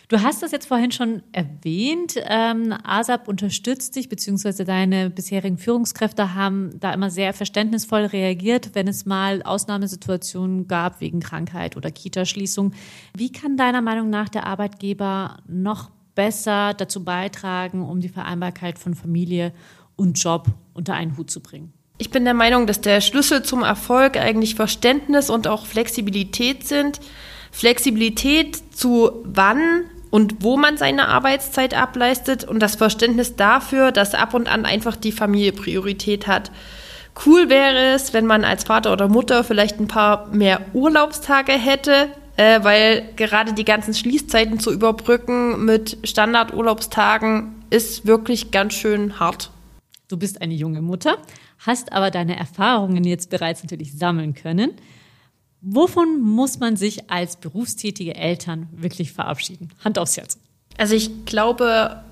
Du 0.09 0.21
hast 0.21 0.43
das 0.43 0.51
jetzt 0.51 0.67
vorhin 0.67 0.91
schon 0.91 1.23
erwähnt. 1.31 2.15
Ähm, 2.25 2.73
ASAP 2.83 3.29
unterstützt 3.29 3.95
dich, 3.95 4.09
beziehungsweise 4.09 4.65
deine 4.65 5.09
bisherigen 5.09 5.57
Führungskräfte 5.57 6.35
haben 6.35 6.77
da 6.79 6.93
immer 6.93 7.09
sehr 7.09 7.33
verständnisvoll 7.33 8.05
reagiert, 8.05 8.71
wenn 8.73 8.87
es 8.87 9.05
mal 9.05 9.41
Ausnahmesituationen 9.41 10.67
gab 10.67 10.99
wegen 10.99 11.21
Krankheit 11.21 11.77
oder 11.77 11.89
Kitaschließung. 11.89 12.73
Wie 13.15 13.31
kann 13.31 13.55
deiner 13.55 13.81
Meinung 13.81 14.09
nach 14.09 14.27
der 14.27 14.45
Arbeitgeber 14.45 15.37
noch 15.47 15.89
besser 16.15 16.73
dazu 16.73 17.03
beitragen, 17.03 17.81
um 17.81 18.01
die 18.01 18.09
Vereinbarkeit 18.09 18.77
von 18.77 18.95
Familie 18.95 19.53
und 19.95 20.21
Job 20.21 20.47
unter 20.73 20.93
einen 20.95 21.17
Hut 21.17 21.31
zu 21.31 21.39
bringen? 21.39 21.73
Ich 21.97 22.09
bin 22.09 22.25
der 22.25 22.33
Meinung, 22.33 22.67
dass 22.67 22.81
der 22.81 23.01
Schlüssel 23.01 23.43
zum 23.43 23.63
Erfolg 23.63 24.17
eigentlich 24.17 24.55
Verständnis 24.55 25.29
und 25.29 25.47
auch 25.47 25.65
Flexibilität 25.65 26.67
sind. 26.67 26.99
Flexibilität 27.51 28.75
zu 28.75 29.23
wann 29.25 29.85
und 30.09 30.43
wo 30.43 30.57
man 30.57 30.77
seine 30.77 31.07
Arbeitszeit 31.07 31.75
ableistet 31.75 32.43
und 32.43 32.59
das 32.59 32.75
Verständnis 32.75 33.35
dafür, 33.35 33.91
dass 33.91 34.15
ab 34.15 34.33
und 34.33 34.47
an 34.47 34.65
einfach 34.65 34.95
die 34.95 35.11
Familie 35.11 35.53
Priorität 35.53 36.27
hat. 36.27 36.51
Cool 37.25 37.49
wäre 37.49 37.93
es, 37.93 38.13
wenn 38.13 38.25
man 38.25 38.43
als 38.43 38.63
Vater 38.63 38.91
oder 38.91 39.07
Mutter 39.07 39.43
vielleicht 39.43 39.79
ein 39.79 39.87
paar 39.87 40.27
mehr 40.27 40.61
Urlaubstage 40.73 41.51
hätte, 41.51 42.09
äh, 42.37 42.63
weil 42.63 43.09
gerade 43.15 43.53
die 43.53 43.65
ganzen 43.65 43.93
Schließzeiten 43.93 44.59
zu 44.59 44.71
überbrücken 44.71 45.63
mit 45.63 45.97
Standardurlaubstagen 46.03 47.63
ist 47.69 48.07
wirklich 48.07 48.49
ganz 48.49 48.73
schön 48.73 49.19
hart. 49.19 49.51
Du 50.13 50.19
bist 50.19 50.43
eine 50.43 50.53
junge 50.53 50.83
Mutter, 50.83 51.17
hast 51.57 51.91
aber 51.91 52.11
deine 52.11 52.37
Erfahrungen 52.37 53.03
jetzt 53.03 53.31
bereits 53.31 53.63
natürlich 53.63 53.97
sammeln 53.97 54.35
können. 54.35 54.73
Wovon 55.59 56.21
muss 56.21 56.59
man 56.59 56.75
sich 56.75 57.09
als 57.09 57.35
berufstätige 57.37 58.13
Eltern 58.13 58.69
wirklich 58.75 59.11
verabschieden? 59.11 59.69
Hand 59.83 59.97
aufs 59.97 60.15
Herz. 60.15 60.37
Also 60.77 60.93
ich 60.93 61.25
glaube, 61.25 62.03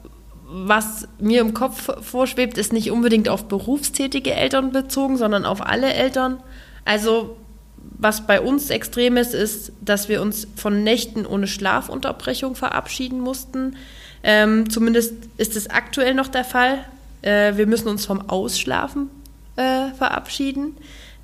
was 0.48 1.08
mir 1.20 1.42
im 1.42 1.54
Kopf 1.54 1.92
vorschwebt, 2.04 2.58
ist 2.58 2.74
nicht 2.74 2.90
unbedingt 2.90 3.30
auf 3.30 3.48
berufstätige 3.48 4.34
Eltern 4.34 4.72
bezogen, 4.72 5.18
sondern 5.18 5.46
auf 5.46 5.62
alle 5.62 5.94
Eltern. 5.94 6.42
Also 6.86 7.38
was 7.78 8.26
bei 8.26 8.42
uns 8.42 8.72
extrem 8.72 9.16
ist, 9.16 9.36
ist, 9.36 9.74
dass 9.80 10.10
wir 10.10 10.24
uns 10.24 10.48
von 10.56 10.84
Nächten 10.84 11.28
ohne 11.28 11.46
Schlafunterbrechung 11.46 12.56
verabschieden 12.56 13.20
mussten. 13.20 13.76
Ähm, 14.24 14.72
zumindest 14.72 15.14
ist 15.38 15.56
es 15.56 15.70
aktuell 15.70 16.16
noch 16.16 16.30
der 16.30 16.46
Fall. 16.46 16.84
Äh, 17.22 17.56
wir 17.56 17.68
müssen 17.68 17.88
uns 17.88 18.06
vom 18.06 18.30
Ausschlafen 18.30 19.10
äh, 19.56 19.92
verabschieden. 19.98 20.78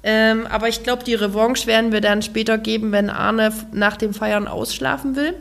Ähm, 0.04 0.48
aber 0.48 0.70
ich 0.70 0.84
glaube, 0.84 1.04
die 1.04 1.16
Revanche 1.16 1.68
werden 1.68 1.92
wir 1.92 2.02
dann 2.02 2.22
später 2.22 2.58
geben, 2.58 2.92
wenn 2.92 3.10
Arne 3.10 3.52
nach 3.72 3.98
dem 3.98 4.14
Feiern 4.14 4.48
ausschlafen 4.48 5.16
will. 5.16 5.34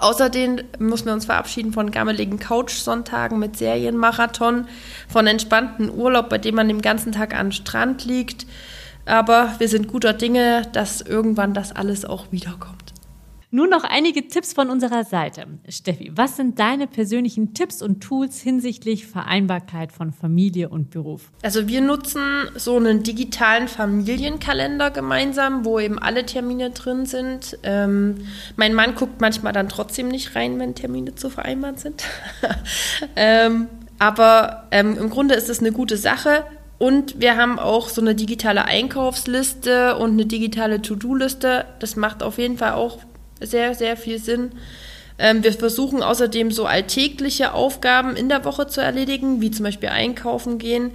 Außerdem 0.00 0.60
müssen 0.78 1.06
wir 1.06 1.12
uns 1.12 1.26
verabschieden 1.26 1.72
von 1.72 1.90
gammeligen 1.90 2.38
Couch-Sonntagen 2.38 3.38
mit 3.38 3.58
Serienmarathon, 3.58 4.66
von 5.08 5.26
entspannten 5.26 5.90
Urlaub, 5.90 6.30
bei 6.30 6.38
dem 6.38 6.54
man 6.54 6.68
den 6.68 6.80
ganzen 6.80 7.12
Tag 7.12 7.38
am 7.38 7.52
Strand 7.52 8.06
liegt. 8.06 8.46
Aber 9.04 9.54
wir 9.58 9.68
sind 9.68 9.88
guter 9.88 10.14
Dinge, 10.14 10.62
dass 10.72 11.02
irgendwann 11.02 11.52
das 11.52 11.76
alles 11.76 12.04
auch 12.06 12.26
wiederkommt. 12.30 12.89
Nun 13.52 13.68
noch 13.68 13.82
einige 13.82 14.28
Tipps 14.28 14.52
von 14.52 14.70
unserer 14.70 15.02
Seite. 15.02 15.46
Steffi, 15.68 16.12
was 16.14 16.36
sind 16.36 16.60
deine 16.60 16.86
persönlichen 16.86 17.52
Tipps 17.52 17.82
und 17.82 18.00
Tools 18.00 18.40
hinsichtlich 18.40 19.08
Vereinbarkeit 19.08 19.90
von 19.90 20.12
Familie 20.12 20.68
und 20.68 20.90
Beruf? 20.90 21.32
Also 21.42 21.66
wir 21.66 21.80
nutzen 21.80 22.22
so 22.54 22.76
einen 22.76 23.02
digitalen 23.02 23.66
Familienkalender 23.66 24.92
gemeinsam, 24.92 25.64
wo 25.64 25.80
eben 25.80 25.98
alle 25.98 26.24
Termine 26.26 26.70
drin 26.70 27.06
sind. 27.06 27.58
Ähm, 27.64 28.18
mein 28.54 28.72
Mann 28.72 28.94
guckt 28.94 29.20
manchmal 29.20 29.52
dann 29.52 29.68
trotzdem 29.68 30.06
nicht 30.06 30.36
rein, 30.36 30.56
wenn 30.60 30.76
Termine 30.76 31.16
zu 31.16 31.28
vereinbaren 31.28 31.76
sind. 31.76 32.04
ähm, 33.16 33.66
aber 33.98 34.68
ähm, 34.70 34.96
im 34.96 35.10
Grunde 35.10 35.34
ist 35.34 35.48
es 35.48 35.58
eine 35.58 35.72
gute 35.72 35.96
Sache. 35.96 36.44
Und 36.78 37.20
wir 37.20 37.36
haben 37.36 37.58
auch 37.58 37.88
so 37.88 38.00
eine 38.00 38.14
digitale 38.14 38.64
Einkaufsliste 38.64 39.96
und 39.96 40.12
eine 40.12 40.24
digitale 40.24 40.80
To-Do-Liste. 40.80 41.66
Das 41.80 41.96
macht 41.96 42.22
auf 42.22 42.38
jeden 42.38 42.56
Fall 42.56 42.72
auch 42.72 43.00
sehr, 43.40 43.74
sehr 43.74 43.96
viel 43.96 44.18
Sinn. 44.18 44.52
Ähm, 45.18 45.44
wir 45.44 45.52
versuchen 45.52 46.02
außerdem 46.02 46.50
so 46.50 46.66
alltägliche 46.66 47.52
Aufgaben 47.52 48.16
in 48.16 48.28
der 48.28 48.44
Woche 48.44 48.66
zu 48.66 48.80
erledigen, 48.80 49.40
wie 49.40 49.50
zum 49.50 49.64
Beispiel 49.64 49.90
einkaufen 49.90 50.58
gehen. 50.58 50.92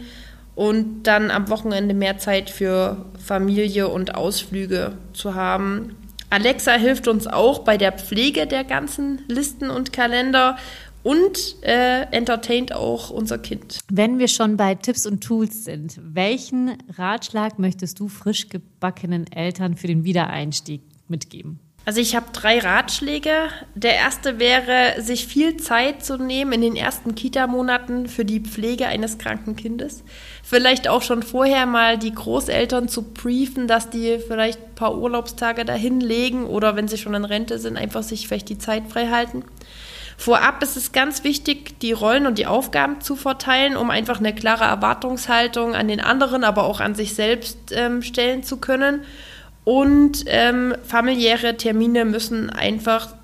und 0.56 1.04
dann 1.04 1.32
am 1.32 1.50
Wochenende 1.50 1.94
mehr 1.94 2.18
Zeit 2.18 2.50
für 2.50 3.08
Familie 3.22 3.90
und 3.90 4.16
Ausflüge 4.16 4.94
zu 5.12 5.36
haben. 5.36 5.98
Alexa 6.30 6.76
hilft 6.76 7.10
uns 7.10 7.28
auch 7.28 7.60
bei 7.60 7.78
der 7.78 7.92
Pflege 7.92 8.48
der 8.48 8.64
ganzen 8.64 9.22
Listen 9.28 9.70
und 9.70 9.92
Kalender 9.92 10.58
und 11.04 11.58
äh, 11.62 12.02
entertaint 12.12 12.74
auch 12.74 13.12
unser 13.12 13.38
Kind. 13.38 13.80
Wenn 13.92 14.18
wir 14.18 14.28
schon 14.28 14.58
bei 14.58 14.74
Tipps 14.74 15.06
und 15.06 15.24
Tools 15.24 15.64
sind, 15.64 16.00
welchen 16.02 16.78
Ratschlag 16.98 17.60
möchtest 17.60 18.00
du 18.00 18.08
frisch 18.08 18.50
gebackenen 18.50 19.32
Eltern 19.32 19.76
für 19.76 19.86
den 19.86 20.04
Wiedereinstieg 20.04 20.82
mitgeben? 21.08 21.60
Also 21.86 22.02
ich 22.02 22.16
habe 22.16 22.26
drei 22.34 22.58
Ratschläge. 22.58 23.50
Der 23.76 23.96
erste 23.96 24.40
wäre, 24.40 25.00
sich 25.02 25.28
viel 25.28 25.58
Zeit 25.58 26.04
zu 26.04 26.18
nehmen 26.18 26.54
in 26.54 26.62
den 26.62 26.76
ersten 26.76 27.14
Kita-Monaten 27.14 28.08
für 28.08 28.26
die 28.26 28.40
Pflege 28.40 28.88
eines 28.88 29.20
kranken 29.20 29.56
Kindes. 29.56 30.04
Vielleicht 30.44 30.88
auch 30.88 31.04
schon 31.04 31.22
vorher 31.22 31.68
mal 31.68 32.00
die 32.00 32.14
Großeltern 32.14 32.88
zu 32.88 33.04
briefen, 33.04 33.68
dass 33.68 33.92
die 33.92 34.18
vielleicht 34.18 34.60
ein 34.60 34.76
paar 34.76 34.98
Urlaubstage 34.98 35.64
dahin 35.64 36.02
legen 36.02 36.48
oder 36.48 36.76
wenn 36.76 36.88
sie 36.88 36.98
schon 36.98 37.14
in 37.14 37.26
Rente 37.26 37.60
sind, 37.60 37.78
einfach 37.78 38.02
sich 38.02 38.28
vielleicht 38.28 38.50
die 38.50 38.58
Zeit 38.58 38.84
frei 38.90 39.10
halten. 39.10 39.46
Vorab 40.18 40.64
ist 40.64 40.78
es 40.78 40.92
ganz 40.92 41.24
wichtig, 41.24 41.80
die 41.82 41.92
Rollen 41.92 42.26
und 42.26 42.40
die 42.40 42.48
Aufgaben 42.48 43.02
zu 43.02 43.16
verteilen, 43.16 43.76
um 43.76 43.92
einfach 43.92 44.20
eine 44.20 44.34
klare 44.34 44.64
Erwartungshaltung 44.64 45.76
an 45.76 45.88
den 45.88 46.00
anderen, 46.00 46.46
aber 46.46 46.64
auch 46.64 46.80
an 46.80 46.96
sich 46.96 47.14
selbst 47.14 47.58
ähm, 47.74 48.02
stellen 48.02 48.42
zu 48.42 48.58
können 48.58 49.02
und 49.66 50.24
ähm, 50.28 50.76
familiäre 50.84 51.58
Termine 51.58 52.06
müssen 52.06 52.50
einfach 52.50 53.16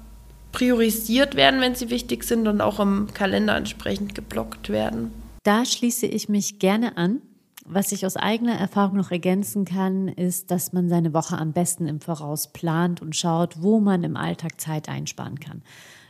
priorisiert 0.51 1.35
werden, 1.35 1.61
wenn 1.61 1.75
sie 1.75 1.89
wichtig 1.89 2.25
sind 2.25 2.47
und 2.47 2.59
auch 2.59 2.79
im 2.79 3.07
Kalender 3.13 3.55
entsprechend 3.55 4.15
geblockt 4.15 4.69
werden. 4.69 5.13
Da 5.43 5.65
schließe 5.65 6.05
ich 6.05 6.27
mich 6.27 6.59
gerne 6.59 6.97
an. 6.97 7.21
Was 7.65 7.91
ich 7.91 8.05
aus 8.05 8.17
eigener 8.17 8.55
Erfahrung 8.55 8.97
noch 8.97 9.11
ergänzen 9.11 9.65
kann, 9.65 10.07
ist, 10.07 10.51
dass 10.51 10.73
man 10.73 10.89
seine 10.89 11.13
Woche 11.13 11.37
am 11.37 11.53
besten 11.53 11.87
im 11.87 12.01
Voraus 12.01 12.51
plant 12.51 13.01
und 13.01 13.15
schaut, 13.15 13.61
wo 13.61 13.79
man 13.79 14.03
im 14.03 14.17
Alltag 14.17 14.59
Zeit 14.59 14.89
einsparen 14.89 15.39
kann. 15.39 15.61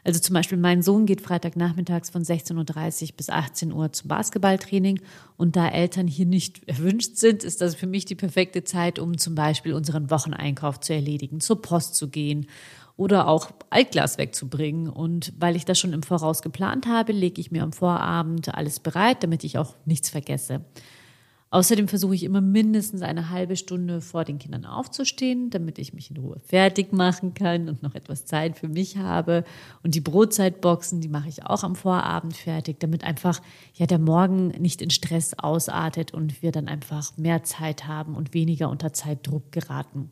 Also 0.04 0.20
zum 0.20 0.34
Beispiel 0.34 0.58
mein 0.58 0.82
Sohn 0.82 1.06
geht 1.06 1.22
Freitagnachmittags 1.22 2.10
von 2.10 2.24
16.30 2.24 3.04
Uhr 3.04 3.18
bis 3.18 3.30
18 3.30 3.72
Uhr 3.72 3.92
zum 3.94 4.08
Basketballtraining. 4.08 5.00
Und 5.38 5.56
da 5.56 5.68
Eltern 5.68 6.08
hier 6.08 6.26
nicht 6.26 6.62
erwünscht 6.68 7.18
sind, 7.18 7.44
ist 7.44 7.62
das 7.62 7.76
für 7.76 7.88
mich 7.88 8.06
die 8.06 8.16
perfekte 8.16 8.64
Zeit, 8.64 9.00
um 9.00 9.18
zum 9.18 9.36
Beispiel 9.36 9.74
unseren 9.74 10.10
Wocheneinkauf 10.10 10.80
zu 10.80 10.94
erledigen, 10.94 11.40
zur 11.40 11.62
Post 11.62 11.96
zu 11.96 12.10
gehen 12.10 12.48
oder 12.98 13.28
auch 13.28 13.52
Altglas 13.70 14.18
wegzubringen. 14.18 14.90
Und 14.90 15.34
weil 15.38 15.56
ich 15.56 15.66
das 15.66 15.80
schon 15.80 15.94
im 15.94 16.04
Voraus 16.04 16.42
geplant 16.42 16.88
habe, 16.88 17.12
lege 17.12 17.42
ich 17.42 17.52
mir 17.52 17.64
am 17.64 17.74
Vorabend 17.74 18.54
alles 18.54 18.80
bereit, 18.80 19.24
damit 19.24 19.44
ich 19.44 19.58
auch 19.58 19.76
nichts 19.86 20.10
vergesse. 20.10 20.62
Außerdem 21.54 21.90
versuche 21.90 22.16
ich 22.16 22.24
immer 22.24 22.40
mindestens 22.40 23.02
eine 23.02 23.30
halbe 23.30 23.58
Stunde 23.58 24.00
vor 24.00 24.24
den 24.24 24.40
Kindern 24.40 24.66
aufzustehen, 24.66 25.50
damit 25.50 25.80
ich 25.80 25.94
mich 25.94 26.10
in 26.10 26.16
Ruhe 26.16 26.40
fertig 26.40 26.94
machen 26.94 27.34
kann 27.34 27.68
und 27.68 27.84
noch 27.84 27.94
etwas 27.94 28.26
Zeit 28.26 28.58
für 28.58 28.70
mich 28.70 28.96
habe. 28.96 29.44
Und 29.84 29.94
die 29.94 30.00
Brotzeitboxen, 30.00 31.02
die 31.02 31.10
mache 31.10 31.28
ich 31.28 31.46
auch 31.46 31.66
am 31.66 31.76
Vorabend 31.76 32.38
fertig, 32.38 32.80
damit 32.80 33.04
einfach 33.04 33.42
ja 33.74 33.86
der 33.86 34.00
Morgen 34.00 34.48
nicht 34.48 34.82
in 34.82 34.92
Stress 34.92 35.34
ausartet 35.38 36.14
und 36.14 36.42
wir 36.42 36.54
dann 36.54 36.70
einfach 36.70 37.18
mehr 37.18 37.44
Zeit 37.44 37.86
haben 37.86 38.16
und 38.16 38.34
weniger 38.34 38.70
unter 38.70 38.94
Zeitdruck 38.94 39.52
geraten. 39.52 40.10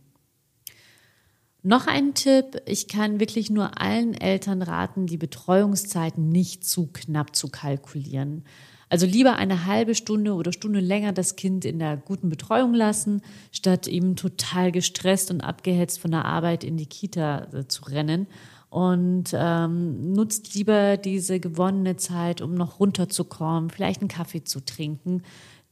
Noch 1.64 1.88
ein 1.88 2.16
Tipp, 2.16 2.62
ich 2.66 2.90
kann 2.90 3.22
wirklich 3.22 3.50
nur 3.50 3.80
allen 3.82 4.14
Eltern 4.14 4.62
raten, 4.62 5.08
die 5.08 5.18
Betreuungszeiten 5.18 6.28
nicht 6.28 6.66
zu 6.66 6.88
knapp 6.88 7.34
zu 7.34 7.48
kalkulieren. 7.48 8.44
Also 8.90 9.06
lieber 9.06 9.36
eine 9.36 9.66
halbe 9.66 9.94
Stunde 9.94 10.34
oder 10.34 10.52
Stunde 10.52 10.80
länger 10.80 11.14
das 11.14 11.36
Kind 11.36 11.64
in 11.64 11.78
der 11.80 11.96
guten 11.98 12.30
Betreuung 12.30 12.74
lassen, 12.74 13.22
statt 13.52 13.88
ihm 13.88 14.16
total 14.16 14.72
gestresst 14.72 15.30
und 15.30 15.42
abgehetzt 15.42 16.00
von 16.00 16.12
der 16.12 16.26
Arbeit 16.26 16.64
in 16.64 16.76
die 16.76 16.88
Kita 16.88 17.48
äh, 17.54 17.68
zu 17.68 17.84
rennen. 17.84 18.28
Und 18.70 19.32
ähm, 19.34 20.14
nutzt 20.14 20.54
lieber 20.54 20.98
diese 20.98 21.40
gewonnene 21.40 21.96
Zeit, 21.96 22.42
um 22.42 22.54
noch 22.54 22.80
runterzukommen, 22.80 23.72
vielleicht 23.72 24.02
einen 24.02 24.10
Kaffee 24.10 24.44
zu 24.44 24.60
trinken. 24.60 25.24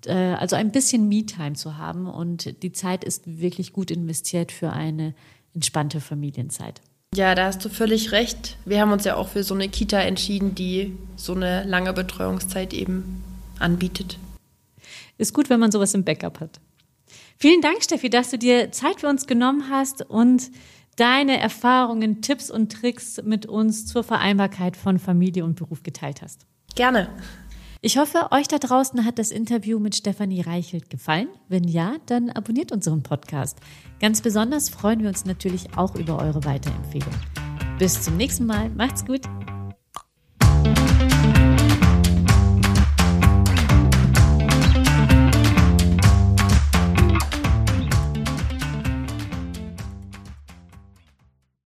Äh, 0.06 0.13
also 0.13 0.56
ein 0.56 0.71
bisschen 0.71 1.08
Me-Time 1.08 1.53
zu 1.53 1.77
haben. 1.77 2.08
Und 2.08 2.63
die 2.63 2.71
Zeit 2.71 3.03
ist 3.03 3.39
wirklich 3.39 3.73
gut 3.73 3.91
investiert 3.91 4.51
für 4.51 4.71
eine 4.71 5.13
entspannte 5.53 6.01
Familienzeit. 6.01 6.82
Ja, 7.15 7.35
da 7.35 7.45
hast 7.45 7.63
du 7.63 7.69
völlig 7.69 8.11
recht. 8.11 8.57
Wir 8.65 8.81
haben 8.81 8.91
uns 8.91 9.05
ja 9.05 9.15
auch 9.15 9.29
für 9.29 9.43
so 9.43 9.53
eine 9.53 9.69
Kita 9.69 9.99
entschieden, 9.99 10.55
die 10.55 10.95
so 11.15 11.33
eine 11.33 11.63
lange 11.63 11.93
Betreuungszeit 11.93 12.73
eben 12.73 13.23
anbietet. 13.59 14.19
Ist 15.17 15.33
gut, 15.33 15.49
wenn 15.49 15.59
man 15.59 15.71
sowas 15.71 15.93
im 15.93 16.03
Backup 16.03 16.39
hat. 16.39 16.59
Vielen 17.37 17.61
Dank, 17.61 17.83
Steffi, 17.83 18.09
dass 18.09 18.29
du 18.29 18.37
dir 18.37 18.71
Zeit 18.71 19.01
für 19.01 19.07
uns 19.07 19.25
genommen 19.25 19.69
hast 19.69 20.01
und 20.03 20.51
deine 20.95 21.39
Erfahrungen, 21.39 22.21
Tipps 22.21 22.51
und 22.51 22.71
Tricks 22.71 23.21
mit 23.23 23.45
uns 23.45 23.85
zur 23.85 24.03
Vereinbarkeit 24.03 24.75
von 24.75 24.99
Familie 24.99 25.45
und 25.45 25.55
Beruf 25.55 25.83
geteilt 25.83 26.21
hast. 26.21 26.45
Gerne. 26.75 27.09
Ich 27.81 27.97
hoffe, 27.97 28.31
euch 28.31 28.47
da 28.47 28.57
draußen 28.57 29.05
hat 29.05 29.19
das 29.19 29.29
Interview 29.29 29.79
mit 29.79 29.95
Stefanie 29.95 30.41
Reichelt 30.41 30.89
gefallen. 30.89 31.27
Wenn 31.47 31.63
ja, 31.63 31.95
dann 32.07 32.31
abonniert 32.31 32.71
unseren 32.71 33.03
Podcast. 33.03 33.59
Ganz 33.99 34.21
besonders 34.21 34.69
freuen 34.69 35.01
wir 35.01 35.09
uns 35.09 35.25
natürlich 35.25 35.77
auch 35.77 35.95
über 35.95 36.19
eure 36.19 36.43
Weiterempfehlung. 36.43 37.13
Bis 37.77 38.01
zum 38.01 38.17
nächsten 38.17 38.47
Mal. 38.47 38.69
Macht's 38.69 39.05
gut. 39.05 39.21